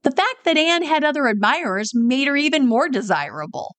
The 0.02 0.10
fact 0.10 0.44
that 0.44 0.56
Anne 0.56 0.82
had 0.82 1.04
other 1.04 1.26
admirers 1.26 1.92
made 1.94 2.26
her 2.26 2.36
even 2.36 2.66
more 2.66 2.88
desirable. 2.88 3.76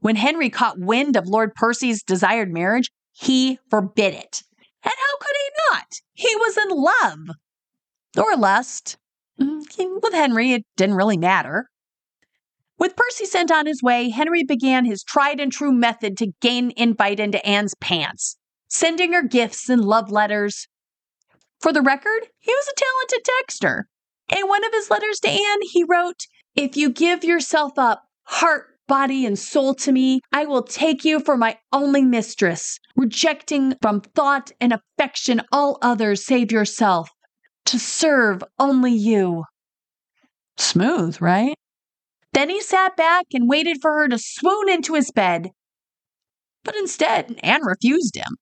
When 0.00 0.16
Henry 0.16 0.50
caught 0.50 0.78
wind 0.78 1.16
of 1.16 1.28
Lord 1.28 1.54
Percy's 1.54 2.02
desired 2.02 2.52
marriage, 2.52 2.90
he 3.12 3.58
forbid 3.70 4.14
it. 4.14 4.42
And 4.82 4.92
how 4.92 5.16
could 5.18 5.36
he 5.36 5.50
not? 5.70 5.86
He 6.12 6.36
was 6.36 6.56
in 6.58 6.68
love. 6.70 7.36
Or 8.18 8.36
lust. 8.36 8.98
Mm, 9.40 9.62
with 10.02 10.12
Henry, 10.12 10.52
it 10.52 10.64
didn't 10.76 10.96
really 10.96 11.16
matter. 11.16 11.68
With 12.78 12.96
Percy 12.96 13.24
sent 13.24 13.50
on 13.50 13.66
his 13.66 13.82
way, 13.82 14.10
Henry 14.10 14.44
began 14.44 14.84
his 14.84 15.02
tried 15.02 15.40
and 15.40 15.52
true 15.52 15.72
method 15.72 16.16
to 16.18 16.32
gain 16.40 16.72
invite 16.76 17.20
into 17.20 17.44
Anne's 17.46 17.74
pants, 17.80 18.36
sending 18.68 19.12
her 19.12 19.22
gifts 19.22 19.68
and 19.68 19.84
love 19.84 20.10
letters. 20.10 20.66
For 21.60 21.72
the 21.72 21.82
record, 21.82 22.28
he 22.44 22.52
was 22.52 22.68
a 22.68 22.74
talented 22.76 23.26
texter. 23.26 23.82
In 24.36 24.48
one 24.48 24.64
of 24.64 24.72
his 24.72 24.90
letters 24.90 25.18
to 25.20 25.28
Anne, 25.28 25.60
he 25.62 25.84
wrote, 25.84 26.26
If 26.54 26.76
you 26.76 26.90
give 26.90 27.24
yourself 27.24 27.78
up, 27.78 28.04
heart, 28.24 28.78
body, 28.86 29.24
and 29.24 29.38
soul 29.38 29.74
to 29.76 29.92
me, 29.92 30.20
I 30.30 30.44
will 30.44 30.62
take 30.62 31.04
you 31.06 31.20
for 31.20 31.38
my 31.38 31.58
only 31.72 32.02
mistress, 32.02 32.78
rejecting 32.96 33.76
from 33.80 34.02
thought 34.02 34.52
and 34.60 34.74
affection 34.74 35.40
all 35.52 35.78
others 35.80 36.26
save 36.26 36.52
yourself, 36.52 37.08
to 37.66 37.78
serve 37.78 38.42
only 38.58 38.92
you. 38.92 39.44
Smooth, 40.58 41.20
right? 41.22 41.54
Then 42.34 42.50
he 42.50 42.60
sat 42.60 42.94
back 42.94 43.24
and 43.32 43.48
waited 43.48 43.78
for 43.80 43.94
her 43.94 44.08
to 44.08 44.18
swoon 44.18 44.68
into 44.68 44.94
his 44.94 45.10
bed. 45.10 45.50
But 46.62 46.76
instead, 46.76 47.38
Anne 47.42 47.64
refused 47.64 48.16
him. 48.16 48.36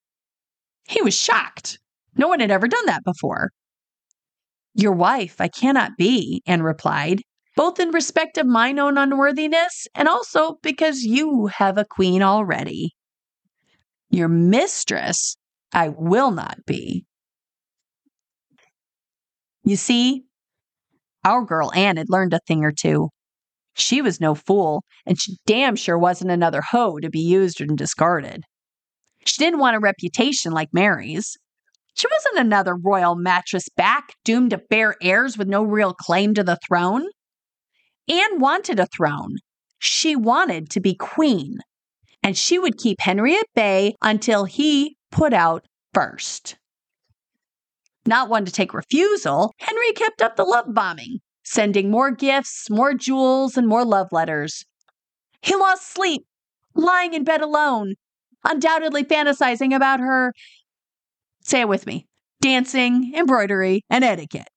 He 0.89 1.03
was 1.03 1.15
shocked. 1.15 1.79
No 2.17 2.27
one 2.27 2.41
had 2.41 2.51
ever 2.51 2.67
done 2.67 2.87
that 2.87 3.05
before. 3.05 3.53
Your 4.75 4.93
wife 4.93 5.41
I 5.41 5.49
cannot 5.49 5.97
be, 5.99 6.43
Anne 6.47 6.63
replied, 6.63 7.23
both 7.57 7.79
in 7.79 7.91
respect 7.91 8.39
of 8.39 8.47
mine 8.47 8.79
own 8.79 8.97
unworthiness 8.97 9.87
and 9.95 10.09
also 10.09 10.57
because 10.63 11.03
you 11.03 11.47
have 11.49 11.77
a 11.77 11.85
queen 11.85 12.23
already. 12.23 12.95
Your 14.09 14.29
mistress 14.29 15.37
I 15.73 15.91
will 15.91 16.31
not 16.31 16.59
be. 16.67 17.05
You 19.65 19.77
see, 19.77 20.25
our 21.25 21.45
girl 21.45 21.73
Anne 21.75 21.97
had 21.97 22.11
learned 22.11 22.35
a 22.35 22.41
thing 22.47 22.65
or 22.65 22.73
two. 22.73 23.11
She 23.75 24.03
was 24.03 24.21
no 24.21 24.35
fool, 24.35 24.85
and 25.07 25.21
she 25.21 25.39
damn 25.47 25.77
sure 25.77 25.99
wasn't 25.99 26.31
another 26.31 26.61
hoe 26.61 26.99
to 26.99 27.09
be 27.09 27.21
used 27.21 27.61
and 27.61 27.79
discarded. 27.79 28.43
She 29.25 29.43
didn't 29.43 29.61
want 29.61 29.77
a 29.77 29.81
reputation 29.81 30.53
like 30.53 30.69
Mary's. 30.73 31.37
She 31.95 32.07
wasn't 32.11 32.47
another 32.47 32.75
royal 32.75 33.15
mattress 33.15 33.69
back 33.77 34.15
doomed 34.25 34.51
to 34.51 34.59
bear 34.59 34.97
heirs 35.03 35.37
with 35.37 35.49
no 35.49 35.63
real 35.63 35.95
claim 35.95 36.35
to 36.35 36.43
the 36.43 36.59
throne. 36.67 37.07
Anne 38.09 38.41
wanted 38.41 38.81
a 38.81 38.87
throne. 38.87 39.37
She 39.79 40.17
wanted 40.17 40.71
to 40.71 40.81
be 40.81 40.95
queen. 40.95 41.59
And 42.23 42.37
she 42.37 42.59
would 42.59 42.79
keep 42.79 43.01
Henry 43.01 43.37
at 43.37 43.47
bay 43.55 43.95
until 44.03 44.45
he 44.45 44.97
put 45.11 45.33
out 45.33 45.67
first. 45.93 46.57
Not 48.07 48.29
one 48.29 48.45
to 48.45 48.53
take 48.53 48.75
refusal, 48.75 49.53
Henry 49.59 49.93
kept 49.93 50.23
up 50.23 50.37
the 50.37 50.45
love 50.45 50.75
bombing, 50.75 51.19
sending 51.45 51.91
more 51.91 52.11
gifts, 52.11 52.69
more 52.71 52.95
jewels, 52.95 53.57
and 53.57 53.69
more 53.69 53.85
love 53.85 54.09
letters. 54.11 54.65
He 55.41 55.55
lost 55.55 55.93
sleep, 55.93 56.25
lying 56.75 57.15
in 57.15 57.25
bed 57.25 57.43
alone, 57.43 57.95
undoubtedly 58.45 59.05
fantasizing 59.05 59.75
about 59.75 60.01
her. 60.01 60.33
Say 61.43 61.61
it 61.61 61.69
with 61.69 61.87
me 61.87 62.07
dancing, 62.41 63.13
embroidery, 63.15 63.85
and 63.89 64.03
etiquette. 64.03 64.49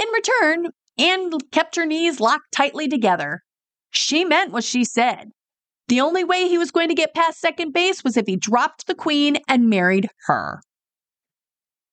In 0.00 0.08
return, 0.08 0.68
Anne 0.98 1.38
kept 1.52 1.76
her 1.76 1.84
knees 1.84 2.18
locked 2.18 2.50
tightly 2.50 2.88
together. 2.88 3.42
She 3.90 4.24
meant 4.24 4.50
what 4.50 4.64
she 4.64 4.84
said. 4.84 5.30
The 5.88 6.00
only 6.00 6.24
way 6.24 6.48
he 6.48 6.58
was 6.58 6.70
going 6.70 6.88
to 6.88 6.94
get 6.94 7.14
past 7.14 7.40
second 7.40 7.72
base 7.72 8.02
was 8.02 8.16
if 8.16 8.26
he 8.26 8.36
dropped 8.36 8.86
the 8.86 8.94
queen 8.94 9.36
and 9.46 9.68
married 9.68 10.08
her. 10.26 10.60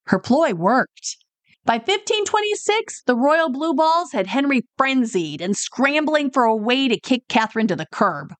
Her 0.05 0.17
ploy 0.17 0.53
worked. 0.53 1.17
By 1.65 1.75
1526, 1.75 3.03
the 3.05 3.15
royal 3.15 3.49
blue 3.49 3.73
balls 3.73 4.13
had 4.13 4.27
Henry 4.27 4.61
frenzied 4.77 5.41
and 5.41 5.55
scrambling 5.55 6.31
for 6.31 6.43
a 6.43 6.55
way 6.55 6.87
to 6.87 6.99
kick 6.99 7.23
Catherine 7.27 7.67
to 7.67 7.75
the 7.75 7.85
curb. 7.91 8.33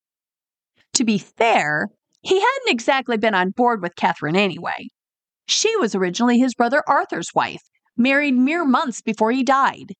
To 0.93 1.03
be 1.03 1.17
fair, 1.17 1.89
he 2.21 2.39
hadn't 2.39 2.69
exactly 2.69 3.17
been 3.17 3.33
on 3.33 3.51
board 3.51 3.81
with 3.81 3.95
Catherine 3.95 4.35
anyway. 4.35 4.89
She 5.47 5.75
was 5.77 5.95
originally 5.95 6.39
his 6.39 6.53
brother 6.53 6.83
Arthur's 6.87 7.33
wife, 7.33 7.63
married 7.97 8.35
mere 8.35 8.63
months 8.63 9.01
before 9.01 9.31
he 9.31 9.43
died. 9.43 9.93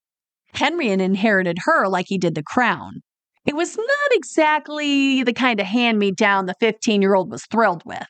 Henry 0.53 0.89
had 0.89 1.01
inherited 1.01 1.59
her 1.63 1.87
like 1.87 2.05
he 2.07 2.17
did 2.17 2.35
the 2.35 2.43
crown. 2.43 3.01
It 3.45 3.55
was 3.55 3.75
not 3.75 3.87
exactly 4.11 5.23
the 5.23 5.33
kind 5.33 5.59
of 5.59 5.65
hand 5.65 5.97
me 5.97 6.11
down 6.11 6.45
the 6.45 6.55
15 6.59 7.01
year 7.01 7.15
old 7.15 7.31
was 7.31 7.45
thrilled 7.45 7.83
with. 7.85 8.05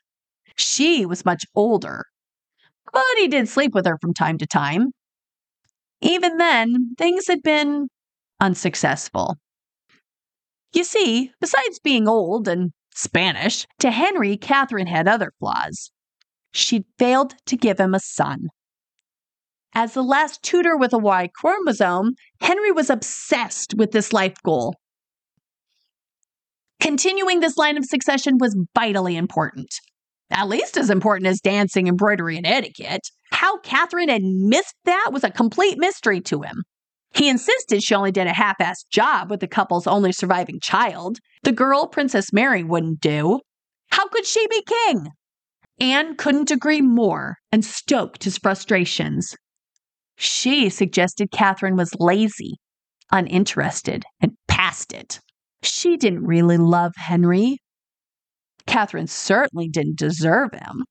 She 0.58 1.06
was 1.06 1.24
much 1.24 1.46
older, 1.56 2.06
but 2.92 3.04
he 3.18 3.28
did 3.28 3.48
sleep 3.48 3.74
with 3.74 3.86
her 3.86 3.98
from 4.02 4.14
time 4.14 4.38
to 4.40 4.46
time. 4.46 4.92
Even 6.02 6.38
then, 6.38 6.96
things 6.98 7.28
had 7.28 7.42
been 7.44 7.88
unsuccessful. 8.40 9.38
You 10.74 10.84
see, 10.84 11.32
besides 11.40 11.80
being 11.80 12.08
old 12.08 12.48
and 12.48 12.72
Spanish, 12.94 13.66
to 13.80 13.92
Henry, 13.92 14.38
Catherine 14.38 14.88
had 14.88 15.08
other 15.08 15.32
flaws. 15.40 15.92
She'd 16.52 16.86
failed 17.00 17.36
to 17.46 17.58
give 17.58 17.80
him 17.80 17.94
a 17.94 18.00
son. 18.00 18.48
As 19.74 19.94
the 19.94 20.04
last 20.04 20.44
Tudor 20.44 20.76
with 20.76 20.92
a 20.92 20.98
Y 20.98 21.30
chromosome, 21.34 22.16
Henry 22.42 22.72
was 22.72 22.90
obsessed 22.90 23.74
with 23.78 23.92
this 23.92 24.12
life 24.12 24.36
goal. 24.44 24.76
Continuing 26.82 27.40
this 27.40 27.58
line 27.58 27.78
of 27.78 27.86
succession 27.86 28.38
was 28.38 28.58
vitally 28.76 29.16
important. 29.16 29.74
At 30.30 30.50
least 30.50 30.78
as 30.78 30.90
important 30.90 31.28
as 31.28 31.40
dancing, 31.40 31.88
embroidery, 31.88 32.38
and 32.38 32.48
etiquette. 32.48 33.08
How 33.32 33.60
Catherine 33.60 34.10
had 34.10 34.24
missed 34.24 34.76
that 34.86 35.12
was 35.14 35.24
a 35.24 35.30
complete 35.30 35.78
mystery 35.78 36.22
to 36.22 36.42
him. 36.42 36.64
He 37.14 37.30
insisted 37.30 37.84
she 37.84 37.94
only 37.94 38.12
did 38.12 38.28
a 38.28 38.34
half 38.34 38.58
assed 38.60 38.90
job 38.90 39.30
with 39.30 39.42
the 39.42 39.48
couple's 39.48 39.88
only 39.88 40.12
surviving 40.12 40.60
child. 40.62 41.20
The 41.44 41.52
girl 41.52 41.88
Princess 41.88 42.32
Mary 42.32 42.64
wouldn't 42.64 43.02
do. 43.02 43.40
How 43.92 44.08
could 44.08 44.26
she 44.26 44.48
be 44.48 44.64
king? 44.64 45.08
Anne 45.80 46.16
couldn't 46.16 46.52
agree 46.52 46.82
more 46.82 47.38
and 47.52 47.66
stoked 47.66 48.24
his 48.24 48.38
frustrations. 48.38 49.36
She 50.16 50.70
suggested 50.70 51.32
Catherine 51.32 51.76
was 51.76 51.96
lazy, 52.00 52.60
uninterested, 53.12 54.06
and 54.22 54.38
past 54.48 54.94
it. 54.94 55.20
She 55.64 55.98
didn't 55.98 56.26
really 56.26 56.58
love 56.58 56.94
Henry. 56.96 57.58
Catherine 58.68 59.08
certainly 59.08 59.68
didn't 59.68 59.98
deserve 59.98 60.52
him. 60.54 60.86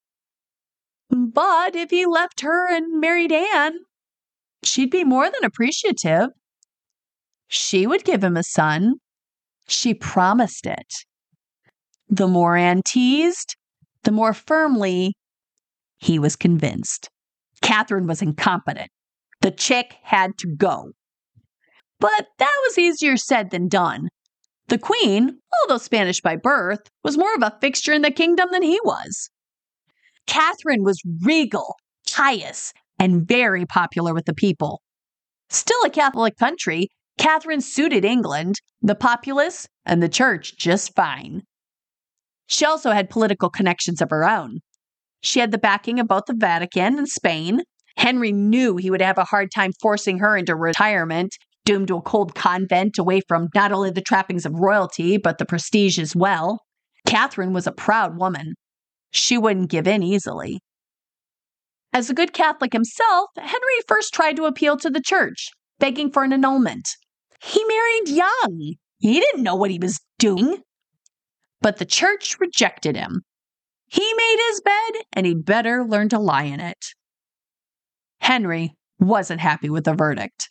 But 1.09 1.75
if 1.77 1.91
he 1.91 2.07
left 2.07 2.41
her 2.41 2.69
and 2.69 3.01
married 3.01 3.33
Anne, 3.33 3.79
she'd 4.63 4.91
be 4.91 5.05
more 5.05 5.31
than 5.31 5.45
appreciative. 5.45 6.29
She 7.49 7.87
would 7.87 8.05
give 8.05 8.23
him 8.23 8.37
a 8.37 8.45
son. 8.45 8.95
She 9.67 9.95
promised 9.95 10.67
it. 10.67 10.95
The 12.09 12.29
more 12.29 12.57
Anne 12.57 12.83
teased, 12.85 13.57
the 14.05 14.13
more 14.13 14.35
firmly 14.35 15.15
he 15.99 16.19
was 16.19 16.37
convinced. 16.37 17.09
Catherine 17.63 18.07
was 18.07 18.23
incompetent. 18.23 18.91
The 19.41 19.51
chick 19.51 19.97
had 20.03 20.37
to 20.39 20.49
go. 20.49 20.93
But 21.99 22.27
that 22.39 22.57
was 22.63 22.79
easier 22.79 23.17
said 23.17 23.51
than 23.51 23.69
done. 23.69 24.09
The 24.69 24.79
queen, 24.79 25.39
although 25.61 25.79
Spanish 25.79 26.21
by 26.21 26.37
birth, 26.37 26.81
was 27.05 27.19
more 27.19 27.35
of 27.35 27.43
a 27.43 27.57
fixture 27.61 27.93
in 27.93 28.03
the 28.03 28.11
kingdom 28.11 28.49
than 28.53 28.63
he 28.63 28.79
was. 28.85 29.31
Catherine 30.27 30.85
was 30.85 31.03
regal, 31.23 31.77
pious, 32.11 32.73
and 33.01 33.27
very 33.27 33.67
popular 33.67 34.15
with 34.15 34.27
the 34.27 34.35
people. 34.35 34.81
Still 35.49 35.83
a 35.85 35.91
Catholic 35.91 36.37
country, 36.37 36.89
Catherine 37.19 37.63
suited 37.63 38.05
England, 38.05 38.57
the 38.81 38.95
populace, 38.95 39.67
and 39.85 40.03
the 40.03 40.09
church 40.09 40.57
just 40.57 40.95
fine. 40.95 41.43
She 42.47 42.65
also 42.65 42.93
had 42.93 43.11
political 43.11 43.51
connections 43.51 44.01
of 44.01 44.11
her 44.11 44.29
own. 44.29 44.59
She 45.23 45.41
had 45.41 45.51
the 45.51 45.59
backing 45.59 45.99
of 45.99 46.09
both 46.09 46.25
the 46.27 46.35
Vatican 46.37 46.99
and 46.99 47.09
Spain. 47.09 47.63
Henry 47.97 48.33
knew 48.33 48.77
he 48.77 48.91
would 48.91 49.03
have 49.03 49.19
a 49.19 49.25
hard 49.25 49.51
time 49.55 49.73
forcing 49.81 50.19
her 50.19 50.37
into 50.37 50.55
retirement, 50.55 51.35
doomed 51.65 51.89
to 51.89 51.97
a 51.97 52.03
cold 52.03 52.35
convent 52.35 52.99
away 52.99 53.21
from 53.27 53.49
not 53.55 53.73
only 53.73 53.91
the 53.91 54.01
trappings 54.01 54.47
of 54.47 54.55
royalty, 54.55 55.17
but 55.17 55.39
the 55.39 55.47
prestige 55.47 55.99
as 55.99 56.15
well. 56.15 56.61
Catherine 57.07 57.53
was 57.53 57.67
a 57.67 57.73
proud 57.73 58.19
woman. 58.19 58.55
She 59.11 59.39
wouldn't 59.39 59.71
give 59.71 59.87
in 59.87 60.03
easily. 60.03 60.61
As 61.93 62.09
a 62.09 62.15
good 62.15 62.33
Catholic 62.33 62.73
himself, 62.73 63.31
Henry 63.37 63.81
first 63.89 64.15
tried 64.15 64.37
to 64.37 64.45
appeal 64.45 64.77
to 64.79 64.91
the 64.91 65.03
church, 65.03 65.51
begging 65.79 66.11
for 66.11 66.23
an 66.23 66.33
annulment. 66.33 66.89
He 67.43 67.65
married 67.65 68.09
young. 68.09 68.75
He 68.99 69.21
didn't 69.21 69.43
know 69.43 69.57
what 69.57 69.71
he 69.71 69.79
was 69.79 70.01
doing 70.19 70.63
but 71.61 71.77
the 71.77 71.85
church 71.85 72.37
rejected 72.41 72.97
him. 72.97 73.23
He 73.87 74.15
made 74.15 74.37
his 74.49 74.61
bed, 74.61 75.03
and 75.13 75.27
he'd 75.27 75.45
better 75.45 75.85
learn 75.85 76.09
to 76.11 76.19
lie 76.19 76.45
in 76.45 76.61
it. 76.61 76.95
Henry 78.21 78.75
wasn't 78.99 79.41
happy 79.41 79.69
with 79.69 79.85
the 79.85 79.95
verdict. 79.95 80.49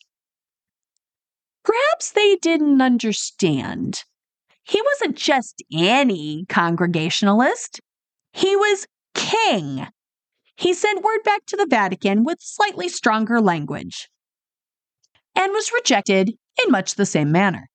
Perhaps 1.63 2.11
they 2.11 2.35
didn't 2.35 2.81
understand. 2.81 4.03
He 4.63 4.81
wasn't 4.81 5.15
just 5.15 5.63
any 5.73 6.45
Congregationalist, 6.49 7.79
he 8.33 8.55
was 8.55 8.85
king. 9.13 9.87
He 10.59 10.73
sent 10.73 11.01
word 11.01 11.23
back 11.23 11.45
to 11.45 11.55
the 11.55 11.65
Vatican 11.69 12.25
with 12.25 12.39
slightly 12.41 12.89
stronger 12.89 13.39
language 13.39 14.09
and 15.33 15.53
was 15.53 15.71
rejected 15.71 16.33
in 16.61 16.69
much 16.69 16.95
the 16.95 17.05
same 17.05 17.31
manner. 17.31 17.69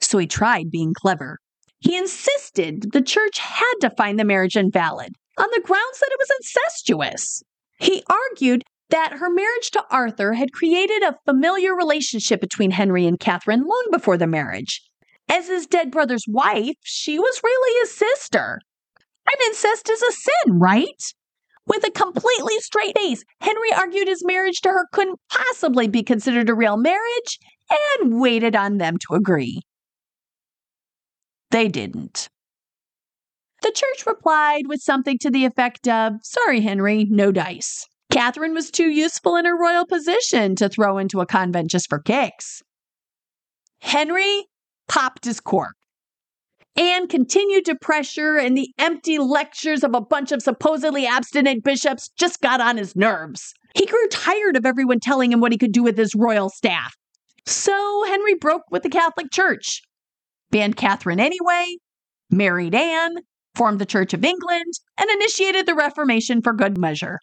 So 0.00 0.18
he 0.18 0.26
tried 0.26 0.72
being 0.72 0.92
clever. 0.92 1.38
He 1.78 1.96
insisted 1.96 2.90
the 2.90 3.00
church 3.00 3.38
had 3.38 3.74
to 3.82 3.94
find 3.96 4.18
the 4.18 4.24
marriage 4.24 4.56
invalid 4.56 5.14
on 5.38 5.46
the 5.52 5.62
grounds 5.64 6.00
that 6.00 6.10
it 6.10 6.18
was 6.18 6.32
incestuous. 6.40 7.44
He 7.78 8.02
argued 8.10 8.64
that 8.90 9.18
her 9.18 9.30
marriage 9.30 9.70
to 9.70 9.84
Arthur 9.88 10.32
had 10.32 10.52
created 10.52 11.04
a 11.04 11.16
familiar 11.26 11.76
relationship 11.76 12.40
between 12.40 12.72
Henry 12.72 13.06
and 13.06 13.20
Catherine 13.20 13.62
long 13.62 13.86
before 13.92 14.18
the 14.18 14.26
marriage. 14.26 14.82
As 15.30 15.46
his 15.46 15.68
dead 15.68 15.92
brother's 15.92 16.24
wife, 16.26 16.74
she 16.82 17.20
was 17.20 17.40
really 17.44 17.80
his 17.82 17.96
sister. 17.96 18.58
And 19.28 19.40
incest 19.46 19.88
is 19.88 20.02
a 20.02 20.10
sin, 20.10 20.58
right? 20.58 21.14
With 21.66 21.84
a 21.84 21.90
completely 21.90 22.58
straight 22.60 22.96
face, 22.96 23.24
Henry 23.40 23.72
argued 23.72 24.08
his 24.08 24.24
marriage 24.24 24.60
to 24.62 24.68
her 24.68 24.86
couldn't 24.92 25.18
possibly 25.28 25.88
be 25.88 26.02
considered 26.02 26.48
a 26.48 26.54
real 26.54 26.76
marriage 26.76 27.38
and 28.00 28.20
waited 28.20 28.54
on 28.54 28.78
them 28.78 28.96
to 28.98 29.14
agree. 29.14 29.62
They 31.50 31.68
didn't. 31.68 32.28
The 33.62 33.72
church 33.72 34.06
replied 34.06 34.68
with 34.68 34.80
something 34.80 35.18
to 35.18 35.30
the 35.30 35.44
effect 35.44 35.88
of 35.88 36.12
Sorry, 36.22 36.60
Henry, 36.60 37.06
no 37.10 37.32
dice. 37.32 37.86
Catherine 38.12 38.54
was 38.54 38.70
too 38.70 38.88
useful 38.88 39.36
in 39.36 39.44
her 39.44 39.58
royal 39.58 39.86
position 39.86 40.54
to 40.56 40.68
throw 40.68 40.98
into 40.98 41.20
a 41.20 41.26
convent 41.26 41.70
just 41.70 41.88
for 41.88 41.98
kicks. 41.98 42.62
Henry 43.80 44.46
popped 44.88 45.24
his 45.24 45.40
cork. 45.40 45.74
Anne 46.76 47.08
continued 47.08 47.64
to 47.64 47.74
pressure, 47.74 48.36
and 48.36 48.56
the 48.56 48.70
empty 48.78 49.18
lectures 49.18 49.82
of 49.82 49.94
a 49.94 50.00
bunch 50.00 50.32
of 50.32 50.42
supposedly 50.42 51.06
abstinent 51.06 51.64
bishops 51.64 52.10
just 52.18 52.40
got 52.40 52.60
on 52.60 52.76
his 52.76 52.94
nerves. 52.94 53.54
He 53.74 53.86
grew 53.86 54.08
tired 54.08 54.56
of 54.56 54.66
everyone 54.66 55.00
telling 55.00 55.32
him 55.32 55.40
what 55.40 55.52
he 55.52 55.58
could 55.58 55.72
do 55.72 55.82
with 55.82 55.96
his 55.96 56.14
royal 56.14 56.48
staff. 56.50 56.94
So 57.46 58.04
Henry 58.06 58.34
broke 58.34 58.62
with 58.70 58.82
the 58.82 58.88
Catholic 58.88 59.30
Church 59.30 59.82
banned 60.50 60.76
Catherine 60.76 61.20
anyway, 61.20 61.76
married 62.30 62.74
Anne, 62.74 63.16
formed 63.54 63.78
the 63.78 63.86
Church 63.86 64.14
of 64.14 64.24
England, 64.24 64.72
and 64.98 65.10
initiated 65.10 65.66
the 65.66 65.74
Reformation 65.74 66.42
for 66.42 66.52
good 66.52 66.78
measure. 66.78 67.18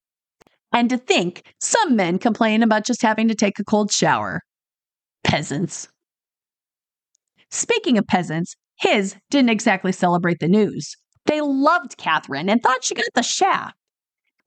And 0.71 0.89
to 0.89 0.97
think 0.97 1.53
some 1.59 1.95
men 1.95 2.17
complain 2.19 2.63
about 2.63 2.85
just 2.85 3.01
having 3.01 3.27
to 3.27 3.35
take 3.35 3.59
a 3.59 3.63
cold 3.63 3.91
shower. 3.91 4.41
Peasants. 5.23 5.87
Speaking 7.51 7.97
of 7.97 8.07
peasants, 8.07 8.55
his 8.79 9.15
didn't 9.29 9.49
exactly 9.49 9.91
celebrate 9.91 10.39
the 10.39 10.47
news. 10.47 10.95
They 11.25 11.41
loved 11.41 11.97
Catherine 11.97 12.49
and 12.49 12.61
thought 12.61 12.83
she 12.83 12.95
got 12.95 13.05
the 13.15 13.23
shaft. 13.23 13.75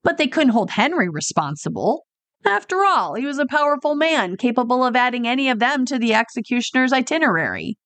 But 0.03 0.19
they 0.19 0.27
couldn't 0.27 0.51
hold 0.51 0.71
Henry 0.71 1.09
responsible. 1.09 2.07
After 2.45 2.85
all, 2.85 3.15
he 3.15 3.27
was 3.27 3.39
a 3.39 3.47
powerful 3.47 3.97
man, 3.97 4.37
capable 4.37 4.85
of 4.85 4.95
adding 4.95 5.27
any 5.27 5.49
of 5.49 5.59
them 5.59 5.85
to 5.87 5.99
the 5.99 6.15
executioner's 6.15 6.93
itinerary. 6.93 7.77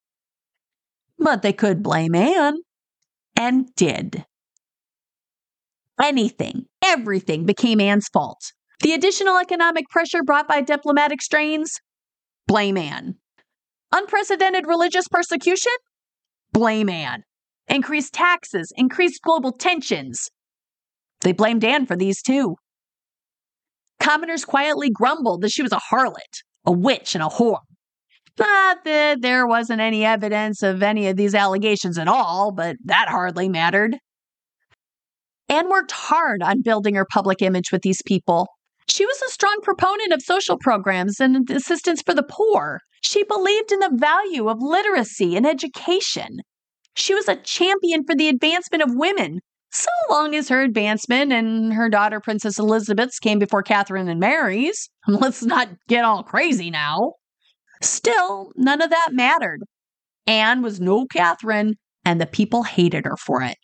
But 1.19 1.43
they 1.43 1.53
could 1.53 1.83
blame 1.83 2.15
Anne, 2.15 2.59
and 3.37 3.75
did. 3.75 4.27
Anything, 6.03 6.67
everything 6.85 7.47
became 7.47 7.81
Anne's 7.81 8.09
fault. 8.09 8.53
The 8.81 8.93
additional 8.93 9.39
economic 9.39 9.89
pressure 9.89 10.23
brought 10.23 10.49
by 10.49 10.63
diplomatic 10.63 11.21
strains? 11.23 11.79
Blame 12.47 12.77
Anne. 12.77 13.17
Unprecedented 13.93 14.67
religious 14.67 15.07
persecution? 15.09 15.73
Blame 16.53 16.89
Anne. 16.89 17.23
Increased 17.69 18.13
taxes, 18.13 18.73
increased 18.77 19.23
global 19.23 19.53
tensions. 19.53 20.29
They 21.21 21.33
blamed 21.33 21.65
Anne 21.65 21.87
for 21.87 21.97
these 21.97 22.23
too. 22.23 22.57
Commoners 24.01 24.45
quietly 24.45 24.91
grumbled 24.91 25.43
that 25.43 25.51
she 25.51 25.63
was 25.63 25.73
a 25.73 25.81
harlot, 25.91 26.43
a 26.65 26.73
witch, 26.73 27.15
and 27.15 27.23
a 27.23 27.29
whore. 27.29 27.61
Not 28.39 28.85
that 28.85 29.21
there 29.21 29.47
wasn't 29.47 29.81
any 29.81 30.05
evidence 30.05 30.63
of 30.63 30.83
any 30.83 31.09
of 31.09 31.17
these 31.17 31.35
allegations 31.35 31.99
at 31.99 32.09
all, 32.09 32.53
but 32.53 32.77
that 32.87 33.09
hardly 33.09 33.49
mattered. 33.49 33.97
Anne 35.49 35.69
worked 35.69 35.93
hard 35.93 36.43
on 36.43 36.63
building 36.63 36.95
her 36.95 37.05
public 37.05 37.43
image 37.43 37.71
with 37.71 37.83
these 37.83 38.01
people. 38.07 38.49
She 38.91 39.07
was 39.07 39.23
a 39.23 39.31
strong 39.31 39.61
proponent 39.63 40.13
of 40.13 40.21
social 40.21 40.59
programs 40.59 41.21
and 41.21 41.49
assistance 41.49 42.03
for 42.03 42.13
the 42.13 42.25
poor. 42.25 42.81
She 43.03 43.23
believed 43.23 43.71
in 43.71 43.79
the 43.79 43.93
value 43.95 44.49
of 44.49 44.61
literacy 44.61 45.37
and 45.37 45.47
education. 45.47 46.41
She 46.97 47.15
was 47.15 47.29
a 47.29 47.37
champion 47.37 48.03
for 48.05 48.17
the 48.17 48.29
advancement 48.29 48.83
of 48.83 48.97
women, 48.97 49.43
so 49.71 49.91
long 50.11 50.35
as 50.35 50.49
her 50.49 50.61
advancement 50.63 51.33
and 51.33 51.73
her 51.73 51.89
daughter 51.89 52.19
Princess 52.19 52.59
Elizabeth's 52.59 53.21
came 53.21 53.39
before 53.39 53.63
Catherine 53.63 54.09
and 54.09 54.19
Mary's. 54.19 54.91
Let's 55.07 55.45
not 55.45 55.69
get 55.87 56.05
all 56.05 56.25
crazy 56.25 56.69
now. 56.69 57.13
Still, 57.81 58.51
none 58.57 58.83
of 58.83 58.91
that 58.91 59.11
mattered. 59.13 59.61
Anne 60.27 60.63
was 60.63 60.81
no 60.81 61.07
Catherine, 61.07 61.77
and 62.05 62.21
the 62.21 62.27
people 62.27 62.65
hated 62.65 63.05
her 63.07 63.17
for 63.17 63.41
it. 63.41 63.57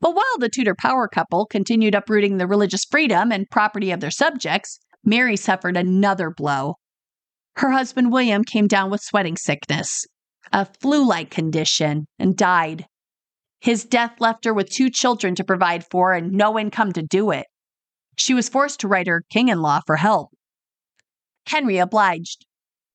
But 0.00 0.14
while 0.14 0.38
the 0.38 0.48
Tudor 0.48 0.74
power 0.74 1.08
couple 1.08 1.46
continued 1.46 1.94
uprooting 1.94 2.36
the 2.36 2.46
religious 2.46 2.84
freedom 2.84 3.32
and 3.32 3.48
property 3.50 3.90
of 3.90 4.00
their 4.00 4.10
subjects, 4.10 4.78
Mary 5.04 5.36
suffered 5.36 5.76
another 5.76 6.30
blow. 6.30 6.74
Her 7.56 7.70
husband 7.70 8.12
William 8.12 8.44
came 8.44 8.66
down 8.66 8.90
with 8.90 9.00
sweating 9.00 9.36
sickness, 9.36 10.04
a 10.52 10.66
flu 10.80 11.06
like 11.06 11.30
condition, 11.30 12.06
and 12.18 12.36
died. 12.36 12.86
His 13.60 13.84
death 13.84 14.20
left 14.20 14.44
her 14.44 14.52
with 14.52 14.70
two 14.70 14.90
children 14.90 15.34
to 15.36 15.44
provide 15.44 15.84
for 15.90 16.12
and 16.12 16.32
no 16.32 16.58
income 16.58 16.92
to 16.92 17.02
do 17.02 17.30
it. 17.30 17.46
She 18.18 18.34
was 18.34 18.48
forced 18.48 18.80
to 18.80 18.88
write 18.88 19.06
her 19.06 19.24
king 19.30 19.48
in 19.48 19.60
law 19.60 19.80
for 19.86 19.96
help. 19.96 20.30
Henry 21.46 21.78
obliged, 21.78 22.44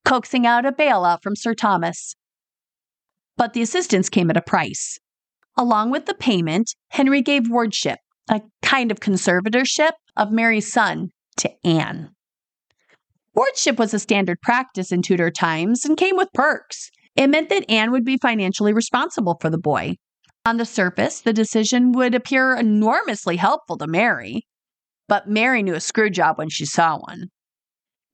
coaxing 0.04 0.46
out 0.46 0.66
a 0.66 0.72
bailout 0.72 1.22
from 1.22 1.34
Sir 1.34 1.54
Thomas. 1.54 2.14
But 3.36 3.54
the 3.54 3.62
assistance 3.62 4.08
came 4.08 4.30
at 4.30 4.36
a 4.36 4.42
price. 4.42 4.98
Along 5.56 5.90
with 5.90 6.06
the 6.06 6.14
payment, 6.14 6.74
Henry 6.90 7.22
gave 7.22 7.50
wardship, 7.50 7.98
a 8.30 8.40
kind 8.62 8.90
of 8.90 9.00
conservatorship 9.00 9.92
of 10.16 10.32
Mary's 10.32 10.72
son, 10.72 11.08
to 11.36 11.50
Anne. 11.64 12.10
Wardship 13.34 13.78
was 13.78 13.94
a 13.94 13.98
standard 13.98 14.40
practice 14.42 14.92
in 14.92 15.02
Tudor 15.02 15.30
times 15.30 15.84
and 15.84 15.96
came 15.96 16.16
with 16.16 16.28
perks. 16.34 16.90
It 17.16 17.28
meant 17.28 17.48
that 17.48 17.70
Anne 17.70 17.92
would 17.92 18.04
be 18.04 18.18
financially 18.18 18.72
responsible 18.72 19.36
for 19.40 19.50
the 19.50 19.58
boy. 19.58 19.96
On 20.44 20.56
the 20.56 20.64
surface, 20.64 21.20
the 21.20 21.32
decision 21.32 21.92
would 21.92 22.14
appear 22.14 22.54
enormously 22.54 23.36
helpful 23.36 23.78
to 23.78 23.86
Mary, 23.86 24.42
but 25.08 25.28
Mary 25.28 25.62
knew 25.62 25.74
a 25.74 25.80
screw 25.80 26.10
job 26.10 26.38
when 26.38 26.48
she 26.48 26.66
saw 26.66 26.98
one. 26.98 27.28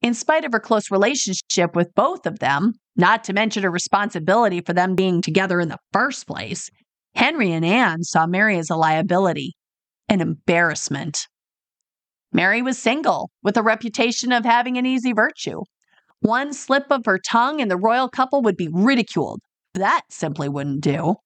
In 0.03 0.15
spite 0.15 0.45
of 0.45 0.53
her 0.53 0.61
close 0.61 0.91
relationship 0.91 1.75
with 1.75 1.95
both 1.95 2.27
of 2.27 2.39
them, 2.39 2.75
not 2.97 3.25
to 3.25 3.33
mention 3.33 3.63
her 3.63 3.71
responsibility 3.71 4.61
for 4.61 4.73
them 4.73 4.95
being 4.95 5.23
together 5.23 5.61
in 5.61 5.69
the 5.69 5.79
first 5.93 6.27
place, 6.27 6.71
Henry 7.15 7.53
and 7.53 7.65
Anne 7.65 8.03
saw 8.05 8.27
Mary 8.27 8.59
as 8.59 8.71
a 8.71 8.77
liability, 8.77 9.55
an 10.09 10.21
embarrassment. 10.21 11.27
Mary 12.33 12.63
was 12.63 12.79
single, 12.79 13.31
with 13.43 13.57
a 13.57 13.63
reputation 13.63 14.33
of 14.33 14.45
having 14.45 14.77
an 14.77 14.87
easy 14.87 15.13
virtue. 15.13 15.63
One 16.21 16.53
slip 16.53 16.87
of 16.91 17.07
her 17.07 17.19
tongue 17.19 17.61
and 17.61 17.71
the 17.71 17.77
royal 17.77 18.09
couple 18.09 18.43
would 18.43 18.57
be 18.57 18.69
ridiculed. 18.73 19.41
That 19.75 20.03
simply 20.11 20.49
wouldn't 20.49 20.83
do. 20.83 21.17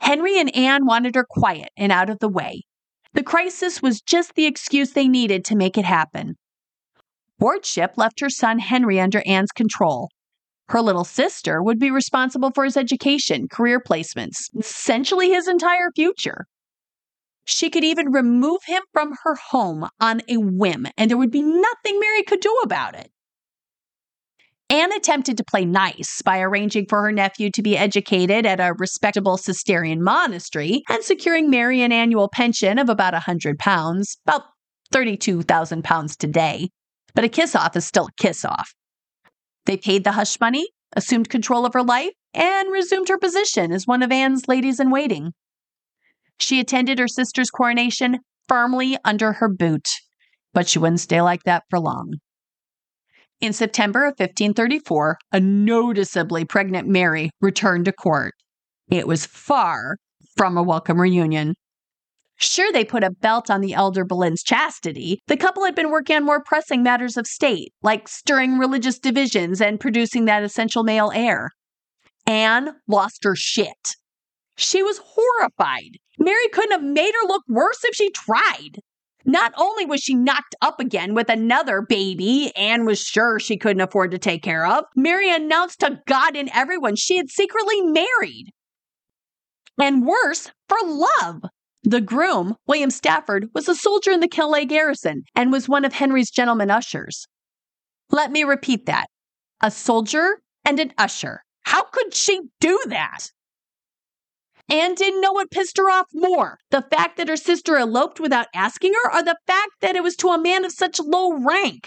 Henry 0.00 0.38
and 0.38 0.54
Anne 0.54 0.86
wanted 0.86 1.14
her 1.14 1.26
quiet 1.28 1.70
and 1.76 1.90
out 1.90 2.10
of 2.10 2.18
the 2.20 2.28
way. 2.28 2.62
The 3.14 3.22
crisis 3.22 3.80
was 3.80 4.02
just 4.02 4.34
the 4.34 4.46
excuse 4.46 4.92
they 4.92 5.08
needed 5.08 5.44
to 5.46 5.56
make 5.56 5.78
it 5.78 5.84
happen. 5.84 6.34
Wardship 7.38 7.94
left 7.96 8.20
her 8.20 8.30
son 8.30 8.58
Henry 8.58 9.00
under 9.00 9.22
Anne's 9.26 9.52
control, 9.52 10.10
her 10.68 10.80
little 10.80 11.04
sister 11.04 11.62
would 11.62 11.78
be 11.78 11.90
responsible 11.90 12.50
for 12.54 12.64
his 12.64 12.76
education, 12.76 13.48
career 13.48 13.80
placements, 13.80 14.50
essentially 14.58 15.30
his 15.30 15.48
entire 15.48 15.90
future. 15.94 16.46
She 17.44 17.70
could 17.70 17.84
even 17.84 18.10
remove 18.10 18.62
him 18.66 18.82
from 18.92 19.12
her 19.22 19.36
home 19.50 19.88
on 20.00 20.22
a 20.28 20.36
whim, 20.36 20.86
and 20.96 21.08
there 21.08 21.18
would 21.18 21.30
be 21.30 21.42
nothing 21.42 22.00
Mary 22.00 22.24
could 22.24 22.40
do 22.40 22.54
about 22.64 22.96
it. 22.96 23.10
Anne 24.68 24.92
attempted 24.92 25.36
to 25.36 25.44
play 25.44 25.64
nice 25.64 26.20
by 26.22 26.40
arranging 26.40 26.86
for 26.88 27.00
her 27.02 27.12
nephew 27.12 27.50
to 27.52 27.62
be 27.62 27.76
educated 27.76 28.44
at 28.44 28.58
a 28.58 28.74
respectable 28.78 29.36
Cistercian 29.36 30.02
monastery 30.02 30.82
and 30.90 31.04
securing 31.04 31.48
Mary 31.48 31.82
an 31.82 31.92
annual 31.92 32.28
pension 32.28 32.80
of 32.80 32.88
about 32.88 33.14
a 33.14 33.20
hundred 33.20 33.60
pounds, 33.60 34.18
about 34.26 34.42
thirty-two 34.90 35.42
thousand 35.42 35.84
pounds 35.84 36.16
today. 36.16 36.68
But 37.14 37.22
a 37.22 37.28
kiss 37.28 37.54
off 37.54 37.76
is 37.76 37.84
still 37.84 38.06
a 38.06 38.22
kiss 38.22 38.44
off. 38.44 38.74
They 39.66 39.76
paid 39.76 40.04
the 40.04 40.12
hush 40.12 40.40
money, 40.40 40.68
assumed 40.96 41.28
control 41.28 41.66
of 41.66 41.74
her 41.74 41.82
life, 41.82 42.12
and 42.32 42.72
resumed 42.72 43.08
her 43.08 43.18
position 43.18 43.72
as 43.72 43.86
one 43.86 44.02
of 44.02 44.12
Anne's 44.12 44.48
ladies 44.48 44.80
in 44.80 44.90
waiting. 44.90 45.32
She 46.38 46.60
attended 46.60 46.98
her 46.98 47.08
sister's 47.08 47.50
coronation 47.50 48.18
firmly 48.48 48.96
under 49.04 49.34
her 49.34 49.48
boot, 49.48 49.88
but 50.54 50.68
she 50.68 50.78
wouldn't 50.78 51.00
stay 51.00 51.20
like 51.20 51.42
that 51.44 51.64
for 51.68 51.80
long. 51.80 52.14
In 53.40 53.52
September 53.52 54.04
of 54.04 54.14
1534, 54.18 55.18
a 55.32 55.40
noticeably 55.40 56.44
pregnant 56.44 56.88
Mary 56.88 57.30
returned 57.40 57.84
to 57.86 57.92
court. 57.92 58.34
It 58.90 59.06
was 59.06 59.26
far 59.26 59.96
from 60.36 60.56
a 60.56 60.62
welcome 60.62 61.00
reunion. 61.00 61.54
Sure, 62.38 62.70
they 62.70 62.84
put 62.84 63.02
a 63.02 63.10
belt 63.10 63.50
on 63.50 63.62
the 63.62 63.72
elder 63.72 64.04
Boleyn's 64.04 64.42
chastity. 64.42 65.18
The 65.26 65.38
couple 65.38 65.64
had 65.64 65.74
been 65.74 65.90
working 65.90 66.16
on 66.16 66.24
more 66.24 66.42
pressing 66.42 66.82
matters 66.82 67.16
of 67.16 67.26
state, 67.26 67.72
like 67.82 68.08
stirring 68.08 68.58
religious 68.58 68.98
divisions 68.98 69.60
and 69.60 69.80
producing 69.80 70.26
that 70.26 70.42
essential 70.42 70.84
male 70.84 71.10
heir. 71.14 71.50
Anne 72.26 72.74
lost 72.86 73.24
her 73.24 73.34
shit. 73.34 73.96
She 74.56 74.82
was 74.82 75.00
horrified. 75.02 75.98
Mary 76.18 76.48
couldn't 76.48 76.72
have 76.72 76.82
made 76.82 77.12
her 77.20 77.28
look 77.28 77.44
worse 77.48 77.84
if 77.84 77.94
she 77.94 78.10
tried. 78.10 78.80
Not 79.24 79.52
only 79.56 79.84
was 79.86 80.00
she 80.00 80.14
knocked 80.14 80.54
up 80.62 80.78
again 80.78 81.12
with 81.12 81.28
another 81.28 81.82
baby 81.82 82.52
Anne 82.54 82.84
was 82.84 83.00
sure 83.00 83.40
she 83.40 83.56
couldn't 83.56 83.80
afford 83.80 84.12
to 84.12 84.18
take 84.18 84.42
care 84.42 84.66
of, 84.66 84.84
Mary 84.94 85.34
announced 85.34 85.80
to 85.80 86.00
God 86.06 86.36
and 86.36 86.50
everyone 86.54 86.96
she 86.96 87.16
had 87.16 87.28
secretly 87.28 87.80
married. 87.82 88.52
And 89.78 90.06
worse, 90.06 90.52
for 90.68 90.78
love. 90.84 91.42
The 91.88 92.00
groom, 92.00 92.56
William 92.66 92.90
Stafford, 92.90 93.48
was 93.54 93.68
a 93.68 93.74
soldier 93.76 94.10
in 94.10 94.18
the 94.18 94.26
Calais 94.26 94.64
garrison 94.64 95.22
and 95.36 95.52
was 95.52 95.68
one 95.68 95.84
of 95.84 95.92
Henry's 95.92 96.32
gentlemen 96.32 96.68
ushers. 96.68 97.28
Let 98.10 98.32
me 98.32 98.42
repeat 98.42 98.86
that 98.86 99.06
a 99.62 99.70
soldier 99.70 100.40
and 100.64 100.80
an 100.80 100.92
usher. 100.98 101.44
How 101.62 101.84
could 101.84 102.12
she 102.12 102.40
do 102.58 102.82
that? 102.88 103.30
Anne 104.68 104.96
didn't 104.96 105.20
know 105.20 105.30
what 105.30 105.52
pissed 105.52 105.76
her 105.76 105.88
off 105.88 106.06
more 106.12 106.58
the 106.72 106.82
fact 106.90 107.18
that 107.18 107.28
her 107.28 107.36
sister 107.36 107.76
eloped 107.76 108.18
without 108.18 108.48
asking 108.52 108.94
her, 108.94 109.14
or 109.14 109.22
the 109.22 109.38
fact 109.46 109.70
that 109.80 109.94
it 109.94 110.02
was 110.02 110.16
to 110.16 110.30
a 110.30 110.42
man 110.42 110.64
of 110.64 110.72
such 110.72 110.98
low 110.98 111.34
rank. 111.34 111.86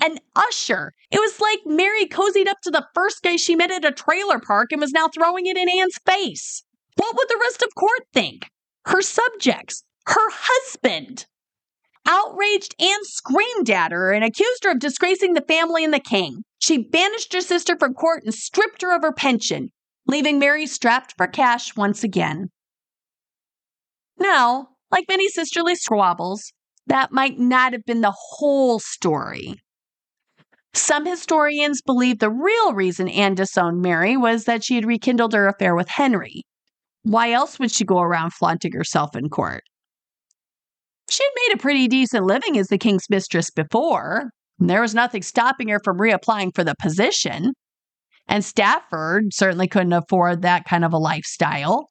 An 0.00 0.20
usher. 0.36 0.92
It 1.10 1.18
was 1.18 1.40
like 1.40 1.58
Mary 1.66 2.06
cozied 2.06 2.46
up 2.46 2.58
to 2.62 2.70
the 2.70 2.86
first 2.94 3.24
guy 3.24 3.34
she 3.34 3.56
met 3.56 3.72
at 3.72 3.84
a 3.84 3.90
trailer 3.90 4.38
park 4.38 4.70
and 4.70 4.80
was 4.80 4.92
now 4.92 5.08
throwing 5.08 5.46
it 5.46 5.56
in 5.56 5.68
Anne's 5.68 5.98
face. 6.06 6.62
What 6.94 7.16
would 7.16 7.28
the 7.28 7.40
rest 7.42 7.62
of 7.62 7.74
court 7.74 8.02
think? 8.14 8.46
Her 8.86 9.02
subjects, 9.02 9.84
her 10.06 10.30
husband. 10.30 11.26
Outraged, 12.06 12.74
Anne 12.80 13.04
screamed 13.04 13.70
at 13.70 13.92
her 13.92 14.12
and 14.12 14.24
accused 14.24 14.64
her 14.64 14.72
of 14.72 14.80
disgracing 14.80 15.34
the 15.34 15.44
family 15.46 15.84
and 15.84 15.94
the 15.94 16.00
king. 16.00 16.42
She 16.58 16.78
banished 16.78 17.32
her 17.32 17.40
sister 17.40 17.76
from 17.78 17.94
court 17.94 18.24
and 18.24 18.34
stripped 18.34 18.82
her 18.82 18.94
of 18.94 19.02
her 19.02 19.12
pension, 19.12 19.68
leaving 20.06 20.38
Mary 20.38 20.66
strapped 20.66 21.14
for 21.16 21.26
cash 21.26 21.76
once 21.76 22.02
again. 22.02 22.50
Now, 24.18 24.68
like 24.90 25.04
many 25.08 25.28
sisterly 25.28 25.74
squabbles, 25.76 26.52
that 26.86 27.12
might 27.12 27.38
not 27.38 27.72
have 27.72 27.84
been 27.84 28.00
the 28.00 28.14
whole 28.16 28.80
story. 28.80 29.54
Some 30.74 31.06
historians 31.06 31.82
believe 31.82 32.18
the 32.18 32.30
real 32.30 32.72
reason 32.72 33.08
Anne 33.08 33.34
disowned 33.34 33.80
Mary 33.82 34.16
was 34.16 34.44
that 34.44 34.64
she 34.64 34.74
had 34.74 34.86
rekindled 34.86 35.34
her 35.34 35.46
affair 35.46 35.74
with 35.74 35.88
Henry. 35.88 36.42
Why 37.02 37.32
else 37.32 37.58
would 37.58 37.72
she 37.72 37.84
go 37.84 38.00
around 38.00 38.32
flaunting 38.32 38.72
herself 38.72 39.16
in 39.16 39.28
court? 39.28 39.62
She 41.10 41.24
had 41.24 41.30
made 41.34 41.56
a 41.56 41.62
pretty 41.62 41.88
decent 41.88 42.24
living 42.24 42.58
as 42.58 42.68
the 42.68 42.78
king's 42.78 43.10
mistress 43.10 43.50
before. 43.50 44.30
There 44.58 44.80
was 44.80 44.94
nothing 44.94 45.22
stopping 45.22 45.68
her 45.68 45.80
from 45.82 45.98
reapplying 45.98 46.54
for 46.54 46.64
the 46.64 46.74
position. 46.80 47.52
And 48.28 48.44
Stafford 48.44 49.34
certainly 49.34 49.66
couldn't 49.66 49.92
afford 49.92 50.42
that 50.42 50.64
kind 50.64 50.84
of 50.84 50.92
a 50.92 50.98
lifestyle. 50.98 51.88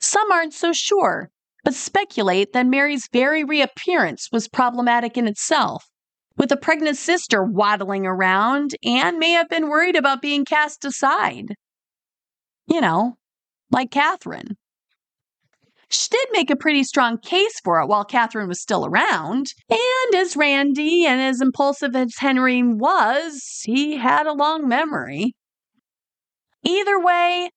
Some 0.00 0.30
aren't 0.30 0.54
so 0.54 0.72
sure, 0.72 1.30
but 1.64 1.74
speculate 1.74 2.52
that 2.52 2.66
Mary's 2.66 3.08
very 3.12 3.42
reappearance 3.42 4.28
was 4.30 4.48
problematic 4.48 5.18
in 5.18 5.26
itself. 5.26 5.84
With 6.36 6.52
a 6.52 6.56
pregnant 6.56 6.96
sister 6.96 7.42
waddling 7.42 8.06
around, 8.06 8.72
Anne 8.84 9.18
may 9.18 9.32
have 9.32 9.48
been 9.48 9.68
worried 9.68 9.96
about 9.96 10.22
being 10.22 10.44
cast 10.44 10.84
aside. 10.84 11.54
You 12.66 12.80
know, 12.80 13.16
like 13.74 13.90
Catherine. 13.90 14.56
She 15.90 16.08
did 16.08 16.28
make 16.32 16.48
a 16.48 16.56
pretty 16.56 16.84
strong 16.84 17.18
case 17.18 17.60
for 17.62 17.80
it 17.80 17.86
while 17.86 18.04
Catherine 18.04 18.48
was 18.48 18.60
still 18.60 18.86
around. 18.86 19.52
And 19.68 20.14
as 20.14 20.36
randy 20.36 21.04
and 21.04 21.20
as 21.20 21.40
impulsive 21.40 21.94
as 21.94 22.14
Henry 22.18 22.62
was, 22.62 23.60
he 23.64 23.96
had 23.96 24.26
a 24.26 24.32
long 24.32 24.66
memory. 24.66 25.34
Either 26.62 26.98
way, 26.98 27.50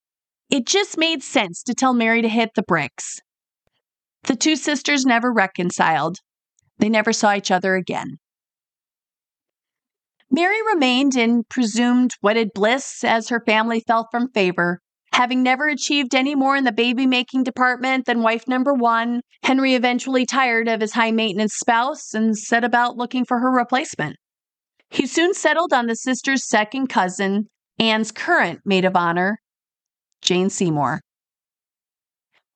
it 0.49 0.65
just 0.65 0.97
made 0.97 1.23
sense 1.23 1.63
to 1.63 1.73
tell 1.73 1.93
Mary 1.93 2.21
to 2.21 2.29
hit 2.29 2.49
the 2.55 2.63
bricks. 2.63 3.19
The 4.23 4.35
two 4.35 4.55
sisters 4.55 5.05
never 5.05 5.31
reconciled. 5.31 6.17
They 6.79 6.89
never 6.89 7.13
saw 7.13 7.33
each 7.33 7.51
other 7.51 7.75
again. 7.75 8.17
Mary 10.29 10.61
remained 10.73 11.15
in 11.15 11.43
presumed 11.43 12.15
wedded 12.21 12.49
bliss 12.53 13.03
as 13.03 13.29
her 13.29 13.41
family 13.45 13.79
fell 13.87 14.07
from 14.11 14.29
favor. 14.31 14.81
Having 15.17 15.41
never 15.41 15.67
achieved 15.67 16.13
any 16.13 16.35
more 16.35 16.55
in 16.55 16.63
the 16.63 16.71
baby 16.71 17.07
making 17.07 17.41
department 17.41 18.05
than 18.05 18.21
wife 18.21 18.47
number 18.47 18.71
one, 18.71 19.21
Henry 19.41 19.73
eventually 19.73 20.27
tired 20.27 20.67
of 20.67 20.79
his 20.79 20.93
high 20.93 21.09
maintenance 21.09 21.55
spouse 21.55 22.13
and 22.13 22.37
set 22.37 22.63
about 22.63 22.97
looking 22.97 23.25
for 23.25 23.39
her 23.39 23.49
replacement. 23.49 24.15
He 24.91 25.07
soon 25.07 25.33
settled 25.33 25.73
on 25.73 25.87
the 25.87 25.95
sister's 25.95 26.47
second 26.47 26.89
cousin, 26.89 27.47
Anne's 27.79 28.11
current 28.11 28.59
maid 28.63 28.85
of 28.85 28.95
honor, 28.95 29.39
Jane 30.21 30.51
Seymour. 30.51 31.01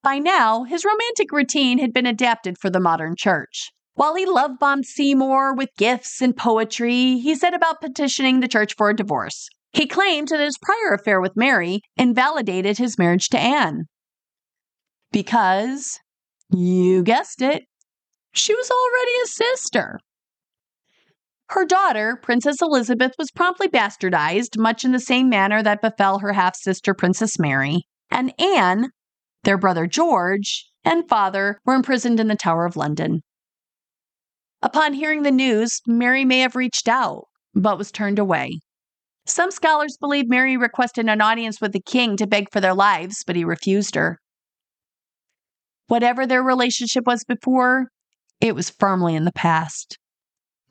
By 0.04 0.20
now, 0.20 0.64
his 0.64 0.86
romantic 0.86 1.32
routine 1.32 1.80
had 1.80 1.92
been 1.92 2.06
adapted 2.06 2.58
for 2.62 2.70
the 2.70 2.80
modern 2.80 3.16
church. 3.18 3.72
While 3.96 4.14
he 4.14 4.28
love 4.28 4.60
bombed 4.60 4.86
Seymour 4.86 5.56
with 5.56 5.70
gifts 5.80 6.22
and 6.22 6.38
poetry, 6.38 7.18
he 7.18 7.34
set 7.34 7.56
about 7.56 7.82
petitioning 7.82 8.40
the 8.40 8.48
church 8.48 8.76
for 8.78 8.92
a 8.92 8.96
divorce. 8.96 9.50
He 9.74 9.88
claimed 9.88 10.30
that 10.30 10.40
his 10.40 10.58
prior 10.62 10.94
affair 10.94 11.22
with 11.22 11.38
Mary 11.38 11.82
invalidated 11.98 12.78
his 12.78 12.98
marriage 12.98 13.30
to 13.30 13.40
Anne. 13.40 13.86
Because, 15.12 15.98
you 16.50 17.04
guessed 17.04 17.42
it, 17.42 17.64
she 18.34 18.54
was 18.54 18.70
already 18.70 19.12
a 19.24 19.28
sister. 19.28 20.00
Her 21.50 21.66
daughter, 21.66 22.18
Princess 22.22 22.62
Elizabeth, 22.62 23.14
was 23.18 23.32
promptly 23.32 23.68
bastardized, 23.68 24.58
much 24.58 24.86
in 24.86 24.94
the 24.94 25.00
same 25.00 25.30
manner 25.30 25.62
that 25.62 25.82
befell 25.82 26.20
her 26.20 26.32
half 26.32 26.56
sister, 26.56 26.94
Princess 26.94 27.38
Mary. 27.38 27.84
And 28.10 28.34
Anne, 28.40 28.90
their 29.44 29.58
brother 29.58 29.86
George, 29.86 30.70
and 30.86 31.08
father 31.10 31.60
were 31.66 31.76
imprisoned 31.76 32.20
in 32.20 32.28
the 32.28 32.36
Tower 32.36 32.66
of 32.66 32.78
London. 32.78 33.22
Upon 34.62 34.94
hearing 34.94 35.24
the 35.24 35.32
news, 35.32 35.82
Mary 35.86 36.24
may 36.24 36.40
have 36.40 36.56
reached 36.56 36.88
out, 36.88 37.26
but 37.54 37.78
was 37.78 37.92
turned 37.92 38.20
away. 38.20 38.60
Some 39.26 39.52
scholars 39.52 39.98
believe 40.00 40.28
Mary 40.28 40.58
requested 40.58 41.08
an 41.08 41.22
audience 41.22 41.62
with 41.62 41.74
the 41.74 41.82
king 41.82 42.18
to 42.18 42.28
beg 42.28 42.52
for 42.52 42.60
their 42.60 42.74
lives, 42.74 43.24
but 43.26 43.36
he 43.36 43.46
refused 43.46 43.96
her. 43.96 44.20
Whatever 45.88 46.26
their 46.26 46.42
relationship 46.42 47.06
was 47.06 47.24
before, 47.24 47.88
it 48.40 48.56
was 48.56 48.70
firmly 48.70 49.16
in 49.16 49.26
the 49.26 49.32
past. 49.32 49.98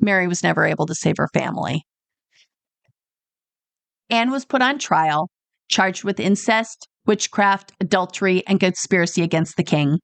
Mary 0.00 0.26
was 0.26 0.42
never 0.42 0.64
able 0.64 0.86
to 0.86 0.94
save 0.94 1.16
her 1.18 1.28
family. 1.32 1.82
Anne 4.08 4.30
was 4.30 4.44
put 4.44 4.62
on 4.62 4.78
trial, 4.78 5.28
charged 5.68 6.02
with 6.02 6.18
incest, 6.18 6.88
witchcraft, 7.06 7.72
adultery, 7.80 8.42
and 8.46 8.58
conspiracy 8.58 9.22
against 9.22 9.56
the 9.56 9.62
king. 9.62 9.98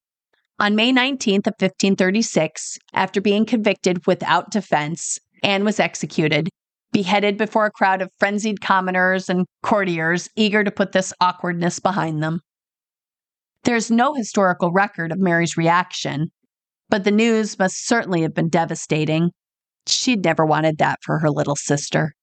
On 0.59 0.77
May 0.77 0.93
19th 0.93 1.49
of 1.49 1.55
1536, 1.59 2.79
after 2.95 3.21
being 3.21 3.45
convicted 3.45 4.07
without 4.07 4.51
defense, 4.51 5.19
Anne 5.43 5.65
was 5.65 5.81
executed 5.81 6.49
beheaded 6.97 7.37
before 7.37 7.67
a 7.67 7.71
crowd 7.71 8.01
of 8.01 8.11
frenzied 8.19 8.63
commoners 8.63 9.29
and 9.29 9.45
courtiers 9.63 10.31
eager 10.35 10.65
to 10.65 10.71
put 10.71 10.93
this 10.93 11.13
awkwardness 11.21 11.79
behind 11.79 12.23
them. 12.23 12.41
There's 13.65 13.91
no 13.91 14.15
historical 14.15 14.73
record 14.73 15.13
of 15.13 15.19
Mary's 15.19 15.59
reaction, 15.59 16.31
but 16.89 17.05
the 17.05 17.11
news 17.11 17.59
must 17.59 17.87
certainly 17.87 18.23
have 18.23 18.33
been 18.33 18.49
devastating. 18.49 19.33
She'd 19.87 20.25
never 20.25 20.47
wanted 20.47 20.79
that 20.79 21.01
for 21.03 21.19
her 21.19 21.29
little 21.29 21.55
sister. 21.55 22.15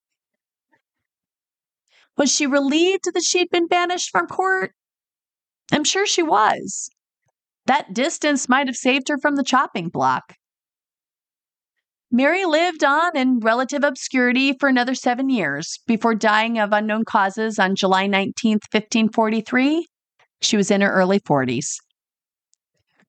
Was 2.18 2.34
she 2.34 2.48
relieved 2.48 3.04
that 3.14 3.24
she'd 3.24 3.52
been 3.52 3.68
banished 3.68 4.10
from 4.10 4.26
court? 4.26 4.72
I'm 5.72 5.84
sure 5.84 6.08
she 6.08 6.24
was. 6.24 6.90
That 7.68 7.94
distance 7.94 8.50
might 8.50 8.66
have 8.66 8.76
saved 8.76 9.10
her 9.10 9.20
from 9.20 9.36
the 9.36 9.44
chopping 9.44 9.90
block. 9.90 10.34
Mary 12.16 12.46
lived 12.46 12.84
on 12.84 13.18
in 13.18 13.40
relative 13.40 13.84
obscurity 13.84 14.54
for 14.60 14.70
another 14.70 14.94
seven 14.94 15.32
years 15.32 15.80
before 15.88 16.14
dying 16.14 16.60
of 16.60 16.72
unknown 16.72 17.04
causes 17.04 17.58
on 17.58 17.76
July 17.76 18.06
19, 18.06 18.60
1543. 18.72 19.88
She 20.40 20.56
was 20.56 20.70
in 20.70 20.82
her 20.82 20.94
early 20.94 21.20
40s. 21.20 21.78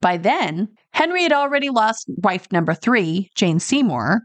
By 0.00 0.16
then, 0.16 0.68
Henry 0.92 1.22
had 1.22 1.34
already 1.34 1.68
lost 1.68 2.06
wife 2.22 2.50
number 2.50 2.72
three, 2.72 3.28
Jane 3.34 3.58
Seymour, 3.58 4.22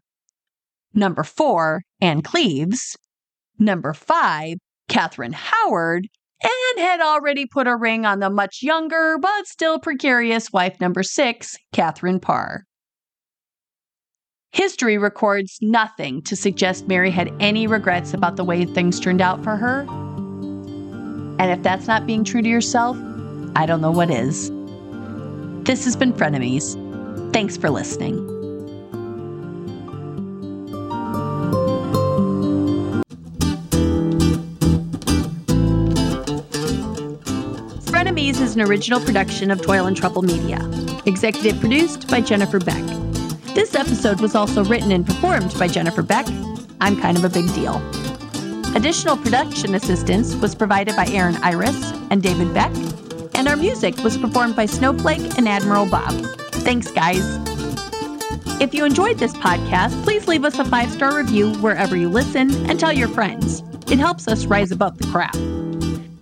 number 0.93 1.23
four, 1.23 1.81
Anne 1.99 2.21
Cleves, 2.21 2.95
number 3.59 3.93
five, 3.93 4.59
Catherine 4.87 5.33
Howard, 5.33 6.07
and 6.41 6.79
had 6.79 7.01
already 7.01 7.45
put 7.45 7.67
a 7.67 7.75
ring 7.75 8.05
on 8.05 8.19
the 8.19 8.29
much 8.29 8.59
younger 8.61 9.17
but 9.21 9.45
still 9.45 9.77
precarious 9.77 10.53
wife 10.53 10.79
number 10.79 11.03
six, 11.03 11.57
Catherine 11.73 12.21
Parr. 12.21 12.63
History 14.51 14.97
records 14.97 15.59
nothing 15.61 16.23
to 16.23 16.35
suggest 16.35 16.87
Mary 16.87 17.11
had 17.11 17.31
any 17.39 17.67
regrets 17.67 18.13
about 18.13 18.35
the 18.35 18.43
way 18.43 18.65
things 18.65 18.99
turned 18.99 19.21
out 19.21 19.43
for 19.43 19.55
her. 19.55 19.81
And 21.39 21.51
if 21.51 21.61
that's 21.61 21.87
not 21.87 22.07
being 22.07 22.23
true 22.23 22.41
to 22.41 22.49
yourself, 22.49 22.97
I 23.55 23.65
don't 23.65 23.79
know 23.79 23.91
what 23.91 24.09
is. 24.09 24.49
This 25.65 25.85
has 25.85 25.95
been 25.95 26.13
Frenemies. 26.13 26.73
Thanks 27.31 27.57
for 27.57 27.69
listening. 27.69 28.17
Frenemies 37.85 38.41
is 38.41 38.55
an 38.55 38.61
original 38.61 38.99
production 38.99 39.51
of 39.51 39.61
Toil 39.61 39.85
and 39.85 39.95
Trouble 39.95 40.23
Media. 40.23 40.59
Executive 41.05 41.59
produced 41.59 42.07
by 42.07 42.19
Jennifer 42.19 42.59
Beck. 42.59 42.98
This 43.59 43.75
episode 43.75 44.21
was 44.21 44.35
also 44.35 44.63
written 44.63 44.93
and 44.93 45.05
performed 45.05 45.53
by 45.59 45.67
Jennifer 45.67 46.01
Beck. 46.01 46.25
I'm 46.79 46.95
kind 46.95 47.17
of 47.17 47.25
a 47.25 47.29
big 47.29 47.53
deal. 47.53 47.75
Additional 48.73 49.17
production 49.17 49.75
assistance 49.75 50.33
was 50.35 50.55
provided 50.55 50.95
by 50.95 51.07
Erin 51.07 51.35
Iris 51.43 51.91
and 52.09 52.23
David 52.23 52.53
Beck, 52.53 52.71
and 53.35 53.49
our 53.49 53.57
music 53.57 53.97
was 53.97 54.17
performed 54.17 54.55
by 54.55 54.65
Snowflake 54.65 55.37
and 55.37 55.45
Admiral 55.45 55.87
Bob. 55.87 56.13
Thanks, 56.63 56.89
guys. 56.89 57.21
If 58.61 58.73
you 58.73 58.85
enjoyed 58.85 59.19
this 59.19 59.33
podcast, 59.33 60.01
please 60.05 60.25
leave 60.25 60.45
us 60.45 60.57
a 60.57 60.63
five 60.63 60.89
star 60.89 61.17
review 61.17 61.53
wherever 61.55 61.97
you 61.97 62.07
listen 62.07 62.65
and 62.69 62.79
tell 62.79 62.93
your 62.93 63.09
friends. 63.09 63.61
It 63.91 63.99
helps 63.99 64.29
us 64.29 64.45
rise 64.45 64.71
above 64.71 64.99
the 64.99 65.07
crowd. 65.07 65.35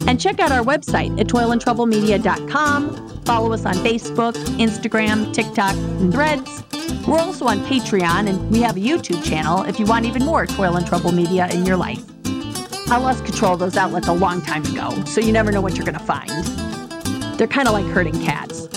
And 0.07 0.19
check 0.19 0.39
out 0.39 0.51
our 0.51 0.63
website 0.63 1.19
at 1.19 1.27
toilandtroublemedia.com. 1.27 3.21
Follow 3.25 3.53
us 3.53 3.63
on 3.63 3.75
Facebook, 3.75 4.33
Instagram, 4.57 5.31
TikTok, 5.35 5.75
and 5.75 6.11
Threads. 6.11 6.63
We're 7.07 7.19
also 7.19 7.45
on 7.45 7.59
Patreon 7.61 8.27
and 8.27 8.51
we 8.51 8.61
have 8.63 8.75
a 8.75 8.81
YouTube 8.81 9.23
channel 9.23 9.63
if 9.63 9.79
you 9.79 9.85
want 9.85 10.05
even 10.05 10.25
more 10.25 10.45
Toil 10.45 10.75
and 10.75 10.85
Trouble 10.85 11.13
media 11.13 11.47
in 11.47 11.65
your 11.65 11.77
life. 11.77 12.03
I 12.89 12.97
lost 12.97 13.23
control 13.23 13.53
of 13.53 13.59
those 13.59 13.77
outlets 13.77 14.09
a 14.09 14.13
long 14.13 14.41
time 14.41 14.65
ago, 14.65 14.89
so 15.05 15.21
you 15.21 15.31
never 15.31 15.49
know 15.49 15.61
what 15.61 15.77
you're 15.77 15.85
going 15.85 15.97
to 15.97 16.03
find. 16.03 16.29
They're 17.39 17.47
kind 17.47 17.69
of 17.69 17.73
like 17.73 17.85
herding 17.85 18.21
cats. 18.21 18.67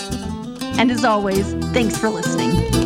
And 0.77 0.89
as 0.91 1.03
always, 1.03 1.53
thanks 1.73 1.97
for 1.97 2.09
listening. 2.09 2.80